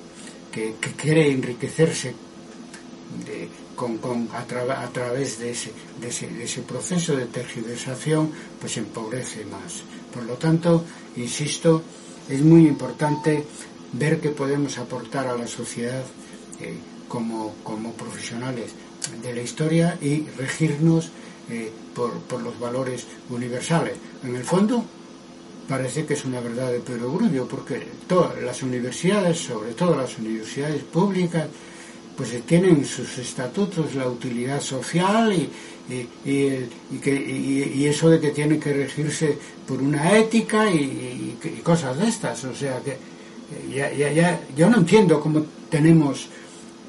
[0.51, 2.15] que, quiere enriquecerse
[3.77, 6.09] con, a, través de ese, de,
[6.45, 8.31] ese, proceso de tergiversación,
[8.61, 9.83] pues empobrece más.
[10.13, 10.85] Por lo tanto,
[11.17, 11.83] insisto,
[12.29, 13.45] es muy importante
[13.93, 16.05] ver qué podemos aportar a la sociedad
[16.61, 16.75] eh,
[17.09, 18.73] como, como profesionales
[19.23, 21.11] de la historia y regirnos
[21.51, 23.95] eh, por, los valores universales.
[24.25, 24.85] En el fondo,
[25.69, 30.83] parece que es una verdad de perogrullo, porque todas las universidades, sobre todo las universidades
[30.85, 31.47] públicas,
[32.17, 35.51] pues tienen sus estatutos la utilidad social y,
[36.25, 39.37] y, eso de que tienen que regirse
[39.67, 42.45] por una ética y, cosas de estas.
[42.45, 42.97] O sea que
[43.75, 46.29] ya, ya, ya, yo no entiendo cómo tenemos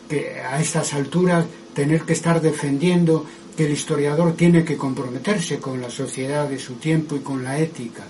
[0.09, 3.25] que a estas alturas tener que estar defendiendo
[3.55, 7.57] que el historiador tiene que comprometerse con la sociedad de su tiempo y con la
[7.59, 8.03] ética.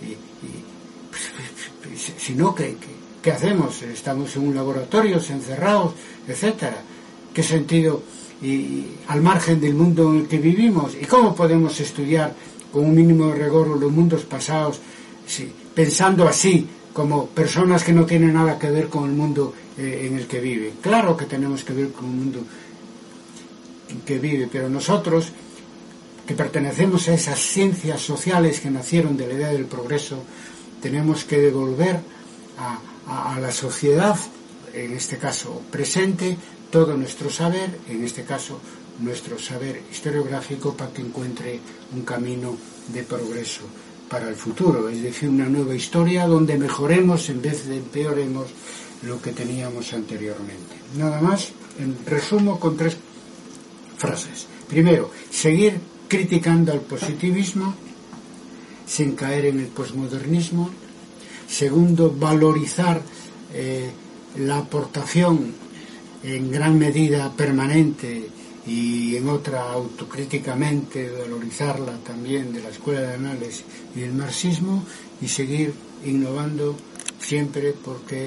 [0.00, 0.16] Y,
[1.10, 2.76] pues, si no, ¿qué,
[3.30, 3.82] hacemos?
[3.82, 5.94] Estamos en un laboratorio, encerrados,
[6.26, 6.82] etcétera.
[7.32, 8.02] ¿Qué sentido?
[8.42, 10.96] Y, al margen del mundo en el que vivimos.
[11.00, 12.34] ¿Y cómo podemos estudiar
[12.72, 14.80] con un mínimo de rigor los mundos pasados,
[15.74, 20.18] pensando así, como personas que no tienen nada que ver con el mundo eh, en
[20.18, 20.74] el que viven?
[20.80, 22.40] Claro que tenemos que ver con un mundo
[24.04, 25.32] que vive, pero nosotros,
[26.26, 30.22] que pertenecemos a esas ciencias sociales que nacieron de la idea del progreso,
[30.80, 32.00] tenemos que devolver
[32.58, 34.16] a, a la sociedad,
[34.72, 36.36] en este caso presente,
[36.70, 38.58] todo nuestro saber, en este caso
[39.00, 41.60] nuestro saber historiográfico para que encuentre
[41.94, 42.56] un camino
[42.88, 43.62] de progreso
[44.08, 48.46] para el futuro, es decir, una nueva historia donde mejoremos en vez de empeoremos
[49.02, 50.76] lo que teníamos anteriormente.
[50.96, 52.96] Nada más, en resumo con tres
[54.02, 54.48] frases.
[54.68, 55.78] Primero, seguir
[56.08, 57.72] criticando al positivismo
[58.84, 60.70] sin caer en el posmodernismo.
[61.46, 63.00] Segundo, valorizar
[63.54, 63.90] eh,
[64.38, 65.54] la aportación
[66.24, 68.28] en gran medida permanente
[68.66, 74.84] y en otra autocríticamente valorizarla también de la escuela de análisis y del marxismo
[75.20, 75.74] y seguir
[76.04, 76.76] innovando
[77.20, 78.26] siempre porque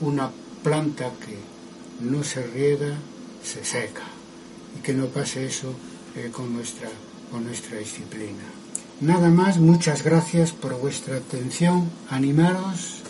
[0.00, 0.30] una
[0.62, 1.36] planta que
[2.04, 2.96] no se riega
[3.42, 4.11] se seca
[4.82, 5.74] que no pase eso
[6.16, 6.88] eh, con, nuestra,
[7.30, 8.44] con nuestra disciplina.
[9.00, 13.02] Nada más, muchas gracias por vuestra atención, animaros,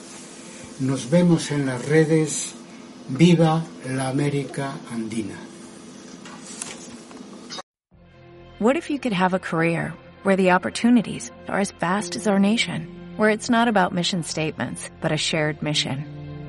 [0.80, 2.54] nos vemos en las redes,
[3.08, 5.36] viva la América Andina.
[8.58, 9.92] What if you could have a career
[10.22, 14.88] where the opportunities are as vast as our nation, where it's not about mission statements,
[15.00, 16.21] but a shared mission?